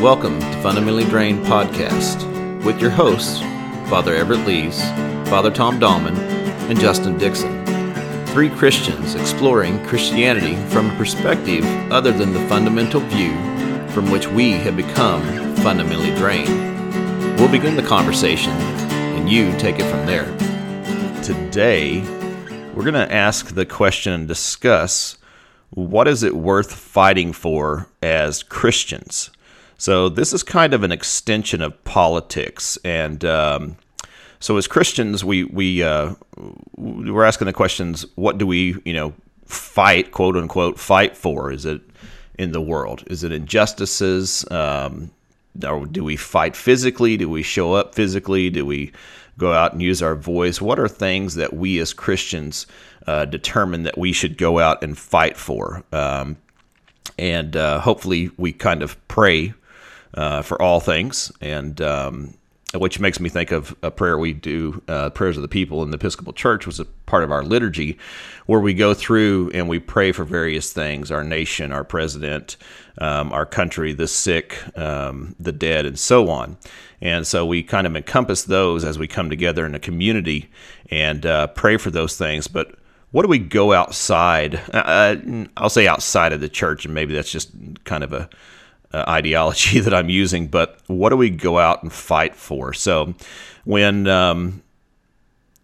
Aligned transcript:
Welcome 0.00 0.40
to 0.40 0.60
Fundamentally 0.60 1.04
Drained 1.04 1.46
Podcast 1.46 2.64
with 2.64 2.80
your 2.80 2.90
hosts, 2.90 3.38
Father 3.88 4.14
Everett 4.14 4.44
Lees, 4.44 4.82
Father 5.30 5.52
Tom 5.52 5.78
Dahlman, 5.78 6.16
and 6.68 6.78
Justin 6.78 7.16
Dixon. 7.16 7.64
Three 8.26 8.50
Christians 8.50 9.14
exploring 9.14 9.82
Christianity 9.86 10.56
from 10.70 10.90
a 10.90 10.96
perspective 10.96 11.64
other 11.92 12.10
than 12.10 12.32
the 12.32 12.46
fundamental 12.48 13.00
view 13.02 13.32
from 13.90 14.10
which 14.10 14.26
we 14.26 14.50
have 14.50 14.76
become 14.76 15.22
fundamentally 15.56 16.14
drained. 16.16 17.38
We'll 17.38 17.50
begin 17.50 17.76
the 17.76 17.82
conversation, 17.82 18.52
and 18.52 19.30
you 19.30 19.56
take 19.58 19.78
it 19.78 19.88
from 19.88 20.04
there. 20.06 20.26
Today, 21.22 22.00
we're 22.74 22.82
going 22.82 22.94
to 22.94 23.14
ask 23.14 23.54
the 23.54 23.64
question 23.64 24.12
and 24.12 24.28
discuss 24.28 25.16
what 25.70 26.08
is 26.08 26.24
it 26.24 26.34
worth 26.36 26.74
fighting 26.74 27.32
for 27.32 27.88
as 28.02 28.42
Christians? 28.42 29.30
So, 29.76 30.08
this 30.08 30.32
is 30.32 30.42
kind 30.42 30.72
of 30.74 30.82
an 30.82 30.92
extension 30.92 31.60
of 31.60 31.82
politics. 31.84 32.78
And 32.84 33.24
um, 33.24 33.76
so, 34.40 34.56
as 34.56 34.66
Christians, 34.66 35.24
we, 35.24 35.44
we, 35.44 35.82
uh, 35.82 36.14
we're 36.76 37.24
asking 37.24 37.46
the 37.46 37.52
questions 37.52 38.06
what 38.14 38.38
do 38.38 38.46
we, 38.46 38.76
you 38.84 38.92
know, 38.92 39.14
fight, 39.46 40.12
quote 40.12 40.36
unquote, 40.36 40.78
fight 40.78 41.16
for? 41.16 41.50
Is 41.52 41.64
it 41.64 41.80
in 42.38 42.52
the 42.52 42.60
world? 42.60 43.04
Is 43.06 43.24
it 43.24 43.32
injustices? 43.32 44.44
Um, 44.50 45.10
or 45.66 45.86
do 45.86 46.02
we 46.02 46.16
fight 46.16 46.56
physically? 46.56 47.16
Do 47.16 47.28
we 47.28 47.42
show 47.42 47.74
up 47.74 47.94
physically? 47.94 48.50
Do 48.50 48.66
we 48.66 48.92
go 49.38 49.52
out 49.52 49.72
and 49.72 49.82
use 49.82 50.02
our 50.02 50.14
voice? 50.14 50.60
What 50.60 50.78
are 50.78 50.88
things 50.88 51.34
that 51.36 51.52
we 51.52 51.78
as 51.78 51.92
Christians 51.92 52.66
uh, 53.06 53.24
determine 53.24 53.84
that 53.84 53.98
we 53.98 54.12
should 54.12 54.36
go 54.36 54.58
out 54.58 54.82
and 54.82 54.96
fight 54.96 55.36
for? 55.36 55.84
Um, 55.92 56.36
and 57.18 57.56
uh, 57.56 57.80
hopefully, 57.80 58.30
we 58.36 58.52
kind 58.52 58.82
of 58.82 58.96
pray 59.08 59.54
uh, 60.14 60.42
for 60.42 60.60
all 60.60 60.80
things, 60.80 61.32
and 61.40 61.80
um, 61.80 62.34
which 62.74 62.98
makes 62.98 63.20
me 63.20 63.28
think 63.28 63.52
of 63.52 63.76
a 63.82 63.90
prayer 63.90 64.18
we 64.18 64.32
do, 64.32 64.82
uh, 64.88 65.10
prayers 65.10 65.36
of 65.36 65.42
the 65.42 65.48
people 65.48 65.82
in 65.82 65.90
the 65.90 65.96
Episcopal 65.96 66.32
Church, 66.32 66.66
was 66.66 66.80
a 66.80 66.84
part 67.06 67.22
of 67.22 67.30
our 67.30 67.42
liturgy, 67.42 67.98
where 68.46 68.60
we 68.60 68.74
go 68.74 68.94
through 68.94 69.50
and 69.54 69.68
we 69.68 69.78
pray 69.78 70.12
for 70.12 70.24
various 70.24 70.72
things: 70.72 71.10
our 71.10 71.24
nation, 71.24 71.72
our 71.72 71.84
president, 71.84 72.56
um, 72.98 73.32
our 73.32 73.46
country, 73.46 73.92
the 73.92 74.08
sick, 74.08 74.58
um, 74.76 75.34
the 75.38 75.52
dead, 75.52 75.86
and 75.86 75.98
so 75.98 76.28
on. 76.28 76.56
And 77.00 77.26
so 77.26 77.44
we 77.44 77.62
kind 77.62 77.86
of 77.86 77.94
encompass 77.94 78.44
those 78.44 78.82
as 78.82 78.98
we 78.98 79.06
come 79.06 79.28
together 79.28 79.66
in 79.66 79.74
a 79.74 79.80
community 79.80 80.50
and 80.90 81.26
uh, 81.26 81.48
pray 81.48 81.76
for 81.76 81.90
those 81.90 82.16
things. 82.16 82.48
But 82.48 82.74
what 83.10 83.22
do 83.22 83.28
we 83.28 83.38
go 83.38 83.72
outside? 83.72 84.60
Uh, 84.72 85.16
I'll 85.56 85.68
say 85.68 85.86
outside 85.86 86.32
of 86.32 86.40
the 86.40 86.48
church, 86.48 86.84
and 86.84 86.94
maybe 86.94 87.14
that's 87.14 87.30
just 87.30 87.50
kind 87.84 88.02
of 88.02 88.12
a 88.12 88.28
uh, 88.94 89.04
ideology 89.08 89.80
that 89.80 89.92
I'm 89.92 90.08
using, 90.08 90.46
but 90.46 90.78
what 90.86 91.10
do 91.10 91.16
we 91.16 91.30
go 91.30 91.58
out 91.58 91.82
and 91.82 91.92
fight 91.92 92.34
for? 92.34 92.72
So 92.72 93.14
when 93.64 94.06
um, 94.06 94.62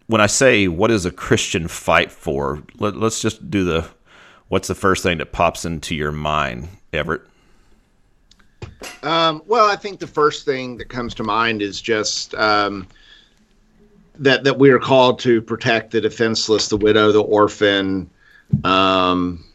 when 0.07 0.21
I 0.21 0.27
say 0.27 0.67
what 0.67 0.91
is 0.91 1.05
a 1.05 1.11
Christian 1.11 1.67
fight 1.67 2.11
for, 2.11 2.61
let, 2.77 2.95
us 2.95 3.21
just 3.21 3.49
do 3.49 3.63
the 3.63 3.87
what's 4.49 4.67
the 4.67 4.75
first 4.75 5.03
thing 5.03 5.19
that 5.19 5.31
pops 5.31 5.63
into 5.63 5.95
your 5.95 6.11
mind, 6.11 6.67
Everett? 6.91 7.21
Um, 9.03 9.41
well, 9.45 9.69
I 9.69 9.75
think 9.77 9.99
the 9.99 10.07
first 10.07 10.43
thing 10.43 10.77
that 10.77 10.89
comes 10.89 11.13
to 11.15 11.23
mind 11.23 11.61
is 11.61 11.81
just 11.81 12.35
um, 12.35 12.85
that 14.15 14.43
that 14.43 14.59
we 14.59 14.71
are 14.71 14.79
called 14.79 15.19
to 15.19 15.41
protect 15.41 15.91
the 15.91 16.01
defenseless, 16.01 16.67
the 16.67 16.77
widow, 16.77 17.11
the 17.13 17.23
orphan. 17.23 18.09
Um, 18.65 19.45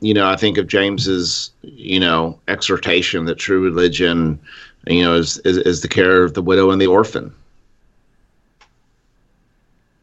you 0.00 0.14
know, 0.14 0.28
I 0.28 0.36
think 0.36 0.58
of 0.58 0.66
James's, 0.66 1.50
you 1.62 2.00
know, 2.00 2.38
exhortation 2.48 3.24
that 3.26 3.36
true 3.36 3.62
religion, 3.62 4.38
you 4.86 5.02
know, 5.02 5.14
is, 5.14 5.38
is, 5.38 5.58
is 5.58 5.80
the 5.80 5.88
care 5.88 6.22
of 6.22 6.34
the 6.34 6.42
widow 6.42 6.70
and 6.70 6.80
the 6.80 6.86
orphan. 6.86 7.34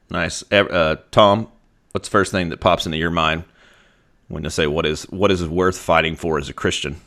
Nice, 0.09 0.43
uh, 0.51 0.97
Tom. 1.11 1.47
What's 1.91 2.07
the 2.07 2.11
first 2.11 2.31
thing 2.31 2.49
that 2.49 2.59
pops 2.59 2.85
into 2.85 2.97
your 2.97 3.11
mind 3.11 3.43
when 4.27 4.43
you 4.43 4.49
say 4.49 4.67
what 4.67 4.85
is 4.85 5.03
what 5.09 5.31
is 5.31 5.47
worth 5.47 5.77
fighting 5.77 6.15
for 6.15 6.37
as 6.37 6.49
a 6.49 6.53
Christian? 6.53 6.99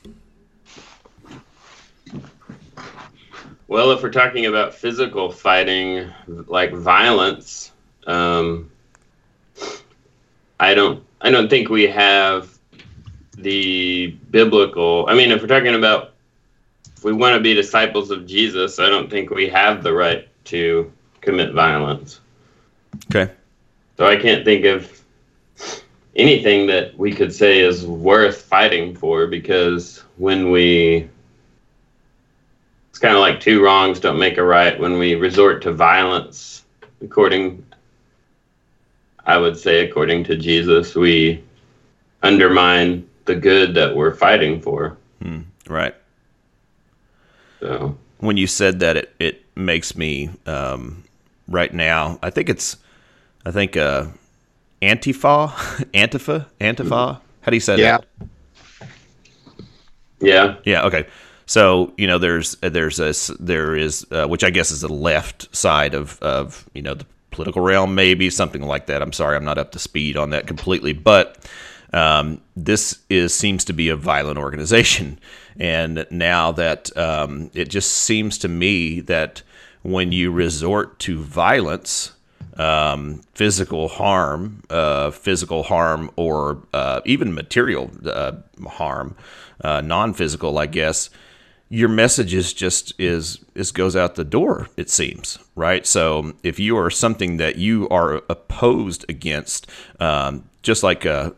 Well, 3.69 3.91
if 3.91 4.03
we're 4.03 4.11
talking 4.11 4.47
about 4.47 4.75
physical 4.75 5.31
fighting, 5.31 6.13
like 6.27 6.73
violence, 6.73 7.73
um, 8.07 8.71
I 10.61 10.75
don't 10.75 11.05
I 11.21 11.31
don't 11.31 11.49
think 11.49 11.69
we 11.69 11.85
have 11.85 12.56
the 13.37 14.17
biblical. 14.31 15.07
I 15.09 15.15
mean, 15.15 15.31
if 15.31 15.41
we're 15.41 15.49
talking 15.49 15.75
about 15.75 16.13
if 16.97 17.05
we 17.05 17.13
want 17.13 17.35
to 17.35 17.41
be 17.41 17.55
disciples 17.55 18.11
of 18.11 18.27
Jesus, 18.27 18.79
I 18.79 18.89
don't 18.89 19.11
think 19.11 19.31
we 19.31 19.49
have 19.49 19.83
the 19.83 19.93
right 19.93 20.29
to 20.47 20.93
commit 21.21 21.53
violence. 21.53 22.21
Okay. 23.11 23.31
So 23.97 24.07
I 24.07 24.17
can't 24.17 24.45
think 24.45 24.65
of 24.65 25.03
anything 26.15 26.67
that 26.67 26.97
we 26.97 27.13
could 27.13 27.33
say 27.33 27.61
is 27.61 27.87
worth 27.87 28.43
fighting 28.43 28.95
for 28.95 29.27
because 29.27 30.03
when 30.17 30.51
we 30.51 31.09
it's 32.89 32.99
kind 32.99 33.15
of 33.15 33.21
like 33.21 33.39
two 33.39 33.63
wrongs 33.63 34.01
don't 34.01 34.19
make 34.19 34.39
a 34.39 34.43
right 34.43 34.81
when 34.81 34.99
we 34.99 35.15
resort 35.15 35.63
to 35.63 35.73
violence 35.73 36.65
according 37.03 37.65
I 39.27 39.37
would 39.37 39.59
say 39.59 39.87
according 39.87 40.25
to 40.25 40.37
Jesus 40.37 40.95
we 40.95 41.45
undermine 42.23 43.07
the 43.27 43.37
good 43.37 43.75
that 43.75 43.95
we're 43.95 44.15
fighting 44.15 44.61
for. 44.61 44.97
Hmm, 45.23 45.43
right. 45.69 45.95
So 47.61 47.97
when 48.19 48.37
you 48.37 48.47
said 48.47 48.81
that, 48.81 48.97
it 48.97 49.15
it 49.19 49.45
makes 49.57 49.97
me 49.97 50.31
um, 50.47 51.05
right 51.49 51.73
now. 51.73 52.19
I 52.23 52.31
think 52.31 52.49
it's 52.49 52.77
I 53.45 53.51
think 53.51 53.77
uh, 53.77 54.07
Antifa, 54.83 55.49
Antifa, 55.95 56.47
Antifa. 56.61 57.21
How 57.41 57.51
do 57.51 57.57
you 57.57 57.61
say 57.61 57.79
yeah. 57.79 57.99
that? 57.99 58.07
Yeah. 60.21 60.45
Yeah. 60.45 60.57
Yeah, 60.65 60.87
okay. 60.87 61.07
So 61.47 61.93
you 61.97 62.07
know, 62.07 62.19
there's 62.19 62.57
there's 62.57 62.99
a 62.99 63.15
there 63.39 63.77
is 63.77 64.07
uh, 64.11 64.27
which 64.27 64.43
I 64.43 64.51
guess 64.51 64.71
is 64.71 64.81
the 64.81 64.93
left 64.93 65.55
side 65.55 65.95
of 65.95 66.21
of 66.21 66.69
you 66.75 66.83
know 66.83 66.95
the 66.95 67.07
political 67.31 67.63
realm, 67.63 67.95
maybe 67.95 68.31
something 68.31 68.63
like 68.63 68.87
that. 68.87 69.03
I'm 69.03 69.13
sorry, 69.13 69.37
I'm 69.37 69.45
not 69.45 69.59
up 69.59 69.73
to 69.73 69.79
speed 69.79 70.17
on 70.17 70.31
that 70.31 70.47
completely, 70.47 70.93
but 70.93 71.47
um, 71.97 72.43
this 72.55 72.99
is 73.09 73.35
seems 73.35 73.65
to 73.65 73.73
be 73.73 73.89
a 73.89 73.97
violent 73.97 74.39
organization, 74.39 75.19
and 75.59 76.07
now 76.11 76.53
that 76.53 76.95
um, 76.97 77.51
it 77.55 77.69
just 77.69 77.91
seems 77.91 78.39
to 78.39 78.49
me 78.49 79.01
that 79.01 79.43
when 79.83 80.13
you 80.13 80.31
resort 80.31 80.99
to 80.99 81.19
violence, 81.19 82.13
um, 82.59 83.23
physical 83.35 83.89
harm, 83.89 84.63
uh, 84.69 85.11
physical 85.11 85.63
harm, 85.63 86.11
or 86.17 86.63
uh, 86.75 87.01
even 87.07 87.33
material 87.33 87.91
uh, 88.05 88.33
harm, 88.67 89.17
uh, 89.63 89.81
non-physical, 89.81 90.59
I 90.59 90.67
guess, 90.67 91.09
your 91.69 91.89
message 91.89 92.35
is 92.35 92.53
just 92.53 92.93
is 92.99 93.39
is 93.55 93.73
goes 93.73 93.97
out 93.97 94.17
the 94.17 94.25
door. 94.25 94.69
It 94.77 94.91
seems 94.91 95.39
right. 95.55 95.87
So 95.87 96.35
if 96.43 96.59
you 96.59 96.77
are 96.77 96.91
something 96.91 97.39
that 97.39 97.57
you 97.57 97.89
are 97.89 98.17
opposed 98.29 99.05
against, 99.09 99.67
um, 99.99 100.49
just 100.63 100.83
like 100.83 101.07
uh, 101.07 101.31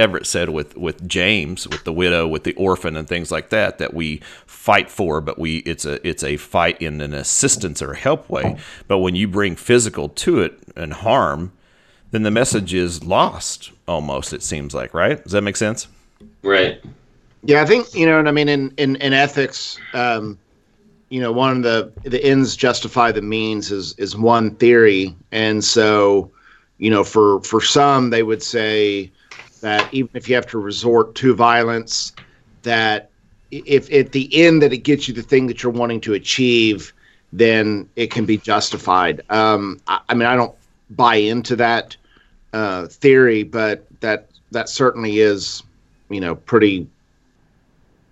Everett 0.00 0.26
said 0.26 0.48
with 0.48 0.76
with 0.76 1.06
James, 1.06 1.68
with 1.68 1.84
the 1.84 1.92
widow, 1.92 2.26
with 2.26 2.44
the 2.44 2.54
orphan, 2.54 2.96
and 2.96 3.06
things 3.06 3.30
like 3.30 3.50
that, 3.50 3.78
that 3.78 3.94
we 3.94 4.20
fight 4.46 4.90
for, 4.90 5.20
but 5.20 5.38
we 5.38 5.58
it's 5.58 5.84
a 5.84 6.06
it's 6.06 6.24
a 6.24 6.36
fight 6.36 6.80
in 6.82 7.00
an 7.00 7.14
assistance 7.14 7.80
or 7.82 7.94
help 7.94 8.28
way. 8.28 8.56
But 8.88 8.98
when 8.98 9.14
you 9.14 9.28
bring 9.28 9.56
physical 9.56 10.08
to 10.08 10.40
it 10.40 10.58
and 10.74 10.92
harm, 10.92 11.52
then 12.10 12.22
the 12.22 12.30
message 12.30 12.74
is 12.74 13.04
lost. 13.04 13.70
Almost, 13.86 14.32
it 14.32 14.42
seems 14.42 14.74
like, 14.74 14.94
right? 14.94 15.22
Does 15.22 15.32
that 15.32 15.42
make 15.42 15.56
sense? 15.56 15.88
Right. 16.42 16.80
Yeah, 17.42 17.62
I 17.62 17.66
think 17.66 17.94
you 17.94 18.06
know, 18.06 18.18
and 18.18 18.28
I 18.28 18.32
mean, 18.32 18.48
in 18.48 18.72
in, 18.76 18.96
in 18.96 19.12
ethics, 19.12 19.78
um, 19.94 20.38
you 21.08 21.20
know, 21.20 21.32
one 21.32 21.56
of 21.56 21.62
the 21.62 21.92
the 22.08 22.22
ends 22.24 22.56
justify 22.56 23.12
the 23.12 23.22
means 23.22 23.70
is 23.70 23.94
is 23.98 24.16
one 24.16 24.54
theory, 24.56 25.14
and 25.32 25.64
so, 25.64 26.30
you 26.78 26.90
know, 26.90 27.04
for 27.04 27.40
for 27.40 27.60
some, 27.60 28.10
they 28.10 28.22
would 28.22 28.42
say 28.42 29.10
that 29.60 29.92
even 29.92 30.10
if 30.14 30.28
you 30.28 30.34
have 30.34 30.46
to 30.48 30.58
resort 30.58 31.14
to 31.16 31.34
violence, 31.34 32.12
that 32.62 33.10
if 33.50 33.92
at 33.92 34.12
the 34.12 34.28
end 34.32 34.62
that 34.62 34.72
it 34.72 34.78
gets 34.78 35.08
you 35.08 35.14
the 35.14 35.22
thing 35.22 35.46
that 35.46 35.62
you're 35.62 35.72
wanting 35.72 36.00
to 36.02 36.14
achieve, 36.14 36.92
then 37.32 37.88
it 37.96 38.10
can 38.10 38.24
be 38.24 38.36
justified. 38.36 39.22
Um, 39.30 39.80
I, 39.86 40.00
I, 40.08 40.14
mean, 40.14 40.26
I 40.26 40.36
don't 40.36 40.54
buy 40.90 41.16
into 41.16 41.56
that 41.56 41.96
uh, 42.52 42.86
theory, 42.86 43.42
but 43.42 43.86
that 44.00 44.28
that 44.50 44.68
certainly 44.68 45.20
is, 45.20 45.62
you 46.08 46.20
know, 46.20 46.34
pretty 46.34 46.88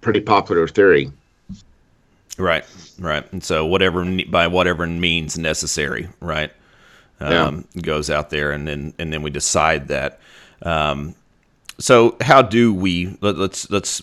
pretty 0.00 0.20
popular 0.20 0.68
theory. 0.68 1.12
Right, 2.36 2.64
right, 3.00 3.30
and 3.32 3.42
so 3.42 3.66
whatever 3.66 4.04
by 4.28 4.46
whatever 4.46 4.86
means 4.86 5.36
necessary, 5.36 6.08
right, 6.20 6.52
um, 7.18 7.66
yeah. 7.74 7.82
goes 7.82 8.10
out 8.10 8.30
there, 8.30 8.52
and 8.52 8.66
then 8.66 8.94
and 8.98 9.12
then 9.12 9.22
we 9.22 9.30
decide 9.30 9.88
that. 9.88 10.20
Um, 10.62 11.14
so 11.78 12.16
how 12.20 12.42
do 12.42 12.74
we 12.74 13.16
let, 13.20 13.36
us 13.36 13.70
let's 13.70 14.02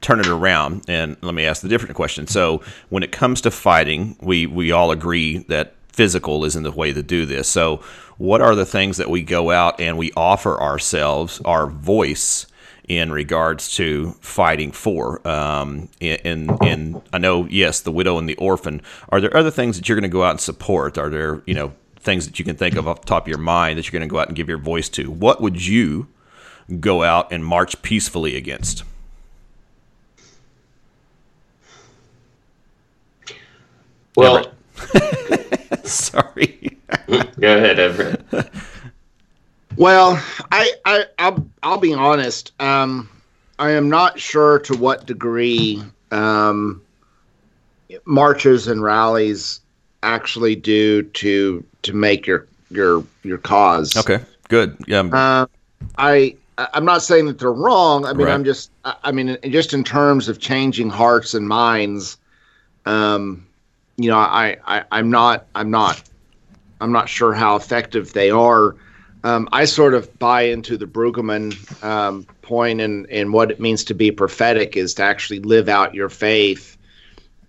turn 0.00 0.20
it 0.20 0.26
around 0.26 0.84
and 0.88 1.16
let 1.22 1.34
me 1.34 1.44
ask 1.44 1.62
the 1.62 1.68
different 1.68 1.94
question. 1.94 2.26
So 2.26 2.62
when 2.88 3.02
it 3.02 3.12
comes 3.12 3.40
to 3.42 3.50
fighting, 3.50 4.16
we 4.20 4.46
we 4.46 4.72
all 4.72 4.90
agree 4.90 5.38
that 5.48 5.74
physical 5.88 6.44
isn't 6.44 6.62
the 6.62 6.72
way 6.72 6.92
to 6.92 7.02
do 7.02 7.26
this. 7.26 7.48
So 7.48 7.78
what 8.18 8.40
are 8.40 8.54
the 8.54 8.66
things 8.66 8.96
that 8.96 9.10
we 9.10 9.22
go 9.22 9.50
out 9.50 9.80
and 9.80 9.96
we 9.98 10.12
offer 10.16 10.60
ourselves, 10.60 11.40
our 11.44 11.66
voice 11.66 12.46
in 12.88 13.12
regards 13.12 13.74
to 13.76 14.12
fighting 14.20 14.72
for? 14.72 15.26
Um, 15.26 15.88
and 16.00 16.50
and 16.62 17.02
I 17.12 17.18
know 17.18 17.46
yes, 17.46 17.80
the 17.80 17.92
widow 17.92 18.18
and 18.18 18.28
the 18.28 18.36
orphan. 18.36 18.82
Are 19.10 19.20
there 19.20 19.36
other 19.36 19.50
things 19.50 19.76
that 19.76 19.88
you're 19.88 19.96
going 19.96 20.10
to 20.10 20.12
go 20.12 20.24
out 20.24 20.32
and 20.32 20.40
support? 20.40 20.98
Are 20.98 21.10
there 21.10 21.42
you 21.46 21.54
know 21.54 21.72
things 21.96 22.26
that 22.26 22.38
you 22.38 22.44
can 22.44 22.56
think 22.56 22.76
of 22.76 22.86
off 22.86 23.00
the 23.00 23.06
top 23.06 23.24
of 23.24 23.28
your 23.28 23.38
mind 23.38 23.78
that 23.78 23.86
you're 23.86 23.98
going 23.98 24.08
to 24.08 24.12
go 24.12 24.20
out 24.20 24.28
and 24.28 24.36
give 24.36 24.48
your 24.48 24.58
voice 24.58 24.88
to? 24.90 25.10
What 25.10 25.40
would 25.40 25.64
you 25.64 26.08
go 26.80 27.02
out 27.02 27.32
and 27.32 27.44
march 27.44 27.80
peacefully 27.82 28.36
against? 28.36 28.84
Well, 34.16 34.52
sorry. 35.84 36.76
go 37.08 37.56
ahead, 37.56 37.78
Everett. 37.78 38.24
Well, 39.76 40.20
I, 40.50 40.72
I 40.84 41.04
I'll, 41.18 41.46
I'll 41.62 41.78
be 41.78 41.94
honest. 41.94 42.52
Um, 42.60 43.08
I 43.60 43.70
am 43.70 43.88
not 43.88 44.18
sure 44.18 44.58
to 44.60 44.76
what 44.76 45.06
degree 45.06 45.82
um, 46.10 46.82
marches 48.04 48.66
and 48.66 48.82
rallies 48.82 49.60
actually 50.02 50.56
do 50.56 51.02
to 51.02 51.64
to 51.82 51.92
make 51.92 52.26
your 52.26 52.46
your 52.70 53.04
your 53.22 53.38
cause. 53.38 53.96
Okay, 53.96 54.24
good. 54.48 54.76
Yeah. 54.88 55.02
Uh, 55.02 55.46
I 55.96 56.36
I'm 56.58 56.84
not 56.84 57.02
saying 57.02 57.26
that 57.26 57.38
they're 57.38 57.52
wrong. 57.52 58.04
I 58.04 58.12
mean, 58.12 58.26
right. 58.26 58.34
I'm 58.34 58.44
just 58.44 58.70
I 58.84 59.12
mean, 59.12 59.38
just 59.50 59.72
in 59.72 59.84
terms 59.84 60.28
of 60.28 60.40
changing 60.40 60.90
hearts 60.90 61.34
and 61.34 61.46
minds. 61.48 62.16
Um, 62.84 63.46
you 63.96 64.08
know, 64.10 64.16
I, 64.18 64.56
I 64.64 64.84
I'm 64.90 65.10
not 65.10 65.46
I'm 65.54 65.70
not 65.70 66.02
I'm 66.80 66.92
not 66.92 67.08
sure 67.08 67.32
how 67.32 67.56
effective 67.56 68.12
they 68.12 68.30
are. 68.30 68.76
Um, 69.24 69.48
I 69.52 69.64
sort 69.64 69.94
of 69.94 70.16
buy 70.18 70.42
into 70.42 70.76
the 70.76 70.86
Brueggemann 70.86 71.82
um, 71.84 72.24
point 72.42 72.80
and 72.80 73.08
and 73.10 73.32
what 73.32 73.50
it 73.50 73.60
means 73.60 73.84
to 73.84 73.94
be 73.94 74.10
prophetic 74.10 74.76
is 74.76 74.94
to 74.94 75.02
actually 75.02 75.40
live 75.40 75.68
out 75.68 75.94
your 75.94 76.08
faith 76.08 76.76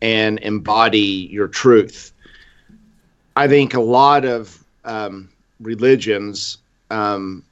and 0.02 0.40
embody 0.40 1.30
your 1.32 1.48
truth. 1.48 2.12
I 3.36 3.48
think 3.48 3.74
a 3.74 3.82
lot 3.82 4.26
of 4.26 4.64
um, 4.84 5.30
religions 5.60 6.58
um, 6.90 7.44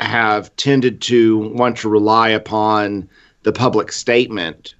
have 0.00 0.54
tended 0.56 1.00
to 1.02 1.38
want 1.38 1.76
to 1.78 1.88
rely 1.88 2.28
upon 2.28 3.08
the 3.42 3.52
public 3.52 3.92
statement 3.92 4.74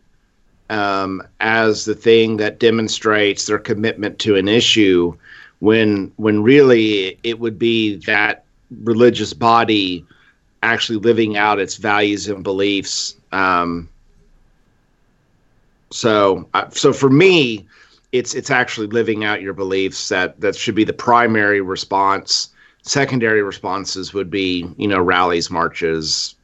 um, 0.71 1.23
as 1.41 1.85
the 1.85 1.95
thing 1.95 2.37
that 2.39 2.61
demonstrates 2.61 3.47
their 3.47 3.59
commitment 3.59 4.19
to 4.21 4.37
an 4.37 4.49
issue, 4.49 5.17
when 5.59 6.13
when 6.17 6.43
really 6.43 7.19
it 7.23 7.39
would 7.39 7.59
be 7.59 7.97
that 8.07 8.45
religious 8.83 9.33
body 9.33 10.05
actually 10.63 10.99
living 10.99 11.37
out 11.37 11.59
its 11.59 11.77
values 11.77 12.29
and 12.29 12.45
beliefs. 12.45 13.17
Um, 13.33 13.89
so, 15.91 16.49
uh, 16.55 16.71
so 16.71 16.93
for 16.93 17.11
me, 17.11 17.67
it's 18.13 18.35
it's 18.35 18.51
actually 18.51 18.87
living 18.89 19.25
out 19.25 19.43
your 19.43 19.55
beliefs 19.55 20.09
that 20.09 20.41
that 20.41 20.57
should 20.57 20.75
be 20.75 20.85
the 20.85 20.93
primary 20.93 21.61
response. 21.61 22.51
Secondary 22.83 23.43
responses 23.43 24.15
would 24.15 24.31
be, 24.31 24.67
you 24.77 24.89
know, 24.89 25.01
rallies, 25.01 25.51
marches, 25.51 26.35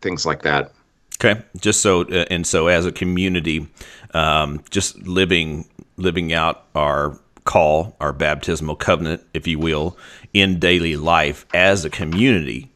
things 0.00 0.26
like 0.26 0.42
that. 0.42 0.72
Okay, 1.18 1.42
just 1.58 1.80
so 1.80 2.02
uh, 2.02 2.26
and 2.30 2.46
so 2.46 2.66
as 2.66 2.84
a 2.84 2.92
community, 2.92 3.66
um, 4.12 4.62
just 4.70 4.98
living 5.06 5.66
living 5.96 6.32
out 6.32 6.66
our 6.74 7.18
call, 7.44 7.96
our 8.00 8.12
baptismal 8.12 8.76
covenant, 8.76 9.24
if 9.32 9.46
you 9.46 9.58
will, 9.58 9.96
in 10.34 10.58
daily 10.58 10.96
life 10.96 11.46
as 11.54 11.84
a 11.84 11.90
community, 11.90 12.70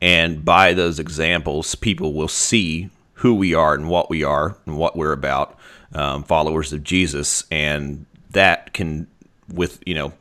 and 0.00 0.44
by 0.44 0.74
those 0.74 0.98
examples, 0.98 1.76
people 1.76 2.14
will 2.14 2.28
see 2.28 2.90
who 3.14 3.34
we 3.34 3.54
are 3.54 3.74
and 3.74 3.88
what 3.88 4.10
we 4.10 4.24
are 4.24 4.56
and 4.66 4.76
what 4.76 4.96
we're 4.96 5.12
about, 5.12 5.56
um, 5.94 6.24
followers 6.24 6.72
of 6.72 6.82
Jesus, 6.82 7.44
and 7.50 8.04
that 8.30 8.72
can, 8.72 9.06
with 9.52 9.80
you 9.86 9.94
know, 9.94 10.12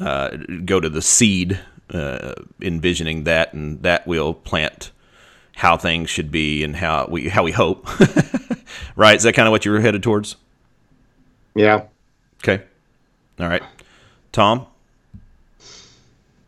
uh, 0.00 0.30
go 0.64 0.80
to 0.80 0.88
the 0.88 1.02
seed, 1.02 1.60
uh, 1.92 2.34
envisioning 2.60 3.24
that, 3.24 3.52
and 3.52 3.82
that 3.82 4.06
will 4.06 4.34
plant 4.34 4.90
how 5.56 5.76
things 5.76 6.10
should 6.10 6.30
be 6.30 6.64
and 6.64 6.76
how 6.76 7.06
we 7.08 7.28
how 7.28 7.42
we 7.42 7.52
hope. 7.52 7.88
right? 8.96 9.16
Is 9.16 9.22
that 9.22 9.34
kind 9.34 9.46
of 9.46 9.52
what 9.52 9.64
you 9.64 9.72
were 9.72 9.80
headed 9.80 10.02
towards? 10.02 10.36
Yeah. 11.54 11.84
Okay. 12.42 12.62
All 13.38 13.48
right. 13.48 13.62
Tom? 14.32 14.66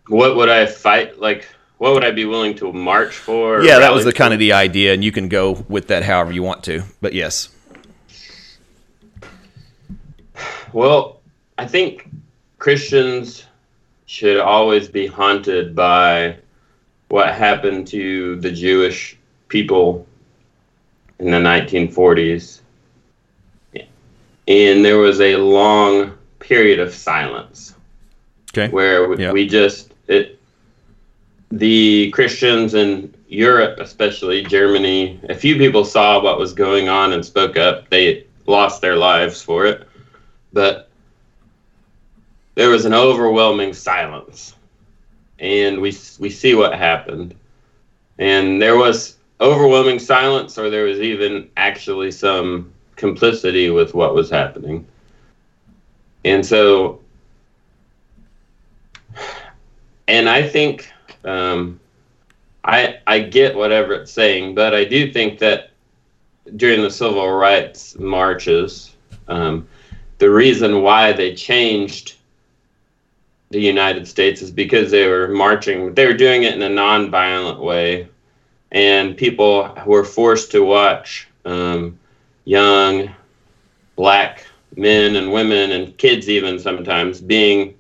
What 0.09 0.37
would 0.37 0.49
I 0.49 0.67
fight 0.67 1.19
like 1.21 1.49
what 1.79 1.93
would 1.93 2.05
I 2.05 2.11
be 2.11 2.25
willing 2.25 2.55
to 2.57 2.73
march 2.73 3.15
for? 3.15 3.63
Yeah, 3.63 3.79
that 3.81 3.93
was 3.93 4.05
the 4.05 4.13
for? 4.13 4.17
kind 4.17 4.33
of 4.33 4.41
the 4.41 4.53
idea 4.53 4.95
and 4.95 5.05
you 5.05 5.13
can 5.13 5.29
go 5.29 5.65
with 5.69 5.89
that 5.89 6.03
however 6.03 6.33
you 6.33 6.43
want 6.43 6.65
to. 6.65 6.83
But 7.01 7.13
yes. 7.13 7.49
Well, 10.73 11.21
I 11.59 11.67
think 11.67 12.09
Christians 12.59 13.45
should 14.07 14.39
always 14.39 14.89
be 14.89 15.07
haunted 15.07 15.75
by 15.75 16.37
what 17.09 17.35
happened 17.35 17.87
to 17.89 18.37
the 18.41 18.51
Jewish 18.51 19.19
people 19.49 20.07
in 21.19 21.31
the 21.31 21.39
1940s. 21.39 22.61
And 24.49 24.85
there 24.85 24.99
was 24.99 25.21
a 25.21 25.37
long 25.37 26.17
period 26.39 26.79
of 26.79 26.95
silence. 26.95 27.75
Okay. 28.57 28.73
Where 28.73 29.09
we, 29.09 29.31
we 29.33 29.49
just 29.49 29.93
it 30.07 30.39
the 31.51 32.11
Christians 32.13 32.75
in 32.75 33.13
Europe, 33.29 33.79
especially 33.81 34.43
Germany, 34.45 35.21
a 35.29 35.35
few 35.35 35.57
people 35.57 35.85
saw 35.85 36.23
what 36.23 36.39
was 36.39 36.53
going 36.53 36.89
on 36.89 37.13
and 37.13 37.25
spoke 37.25 37.57
up. 37.57 37.89
They 37.91 38.27
lost 38.47 38.81
their 38.81 38.97
lives 38.97 39.43
for 39.43 39.67
it. 39.67 39.87
But 40.53 40.86
there 42.57 42.71
was 42.71 42.85
an 42.85 42.95
overwhelming 42.95 43.73
silence 43.73 44.57
and 45.39 45.81
we 45.81 45.97
we 46.19 46.31
see 46.31 46.55
what 46.55 46.75
happened. 46.75 47.35
And 48.19 48.61
there 48.61 48.77
was 48.77 49.17
overwhelming 49.41 49.99
silence, 49.99 50.59
or 50.59 50.71
there 50.71 50.85
was 50.85 51.01
even 51.01 51.51
actually 51.57 52.11
some 52.11 52.73
complicity 52.97 53.69
with 53.71 53.95
what 53.95 54.15
was 54.15 54.31
happening. 54.31 54.87
And 56.25 56.45
so, 56.45 57.01
and 60.09 60.29
I 60.29 60.49
think 60.49 60.91
um, 61.25 61.79
I 62.65 62.97
I 63.07 63.21
get 63.21 63.55
whatever 63.55 63.93
it's 63.95 64.13
saying, 64.13 64.55
but 64.55 64.75
I 64.75 64.85
do 64.85 65.13
think 65.13 65.39
that 65.41 65.71
during 66.57 66.81
the 66.81 66.91
civil 66.91 67.31
rights 67.33 67.99
marches, 67.99 68.95
um, 69.29 69.69
the 70.19 70.31
reason 70.31 70.81
why 70.81 71.13
they 71.13 71.35
changed 71.35 72.16
the 73.51 73.61
United 73.61 74.09
States 74.09 74.43
is 74.43 74.51
because 74.51 74.91
they 74.91 75.07
were 75.07 75.29
marching. 75.29 75.95
They 75.95 76.07
were 76.07 76.15
doing 76.15 76.43
it 76.43 76.55
in 76.55 76.63
a 76.63 76.69
non-violent 76.69 77.61
way, 77.61 78.09
and 78.73 79.17
people 79.17 79.77
were 79.87 80.05
forced 80.05 80.51
to 80.53 80.65
watch 80.65 81.29
um, 81.45 81.99
young 82.45 83.11
black 83.95 84.47
men 84.77 85.17
and 85.17 85.33
women 85.33 85.73
and 85.73 85.97
kids 85.97 86.29
even 86.29 86.59
sometimes 86.59 87.21
being 87.21 87.75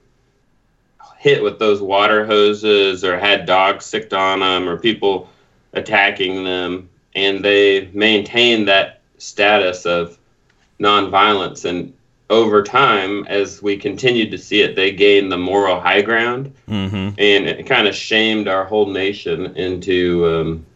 hit 1.18 1.42
with 1.42 1.58
those 1.58 1.82
water 1.82 2.24
hoses 2.24 3.04
or 3.04 3.18
had 3.18 3.46
dogs 3.46 3.84
sicked 3.84 4.12
on 4.12 4.40
them 4.40 4.68
or 4.68 4.78
people 4.78 5.28
attacking 5.72 6.44
them 6.44 6.88
and 7.14 7.44
they 7.44 7.90
maintained 7.92 8.68
that 8.68 9.00
status 9.18 9.84
of 9.86 10.18
nonviolence 10.80 11.64
and 11.64 11.92
over 12.28 12.62
time, 12.62 13.24
as 13.28 13.62
we 13.62 13.76
continued 13.76 14.30
to 14.32 14.38
see 14.38 14.60
it, 14.60 14.74
they 14.74 14.90
gained 14.90 15.30
the 15.30 15.38
moral 15.38 15.80
high 15.80 16.02
ground, 16.02 16.52
mm-hmm. 16.68 17.14
and 17.18 17.46
it 17.46 17.66
kind 17.66 17.86
of 17.86 17.94
shamed 17.94 18.48
our 18.48 18.64
whole 18.64 18.86
nation 18.86 19.56
into. 19.56 20.26
Um, 20.26 20.66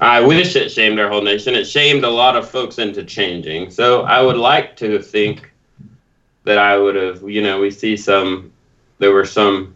I 0.00 0.20
wish 0.20 0.54
it 0.54 0.70
shamed 0.70 1.00
our 1.00 1.08
whole 1.08 1.22
nation. 1.22 1.54
It 1.54 1.64
shamed 1.64 2.04
a 2.04 2.10
lot 2.10 2.36
of 2.36 2.48
folks 2.48 2.78
into 2.78 3.02
changing. 3.02 3.70
So 3.72 4.02
I 4.02 4.22
would 4.22 4.36
like 4.36 4.76
to 4.76 5.02
think 5.02 5.52
that 6.44 6.56
I 6.56 6.78
would 6.78 6.94
have, 6.94 7.28
you 7.28 7.42
know, 7.42 7.60
we 7.60 7.72
see 7.72 7.96
some, 7.96 8.52
there 8.98 9.12
were 9.12 9.24
some 9.24 9.74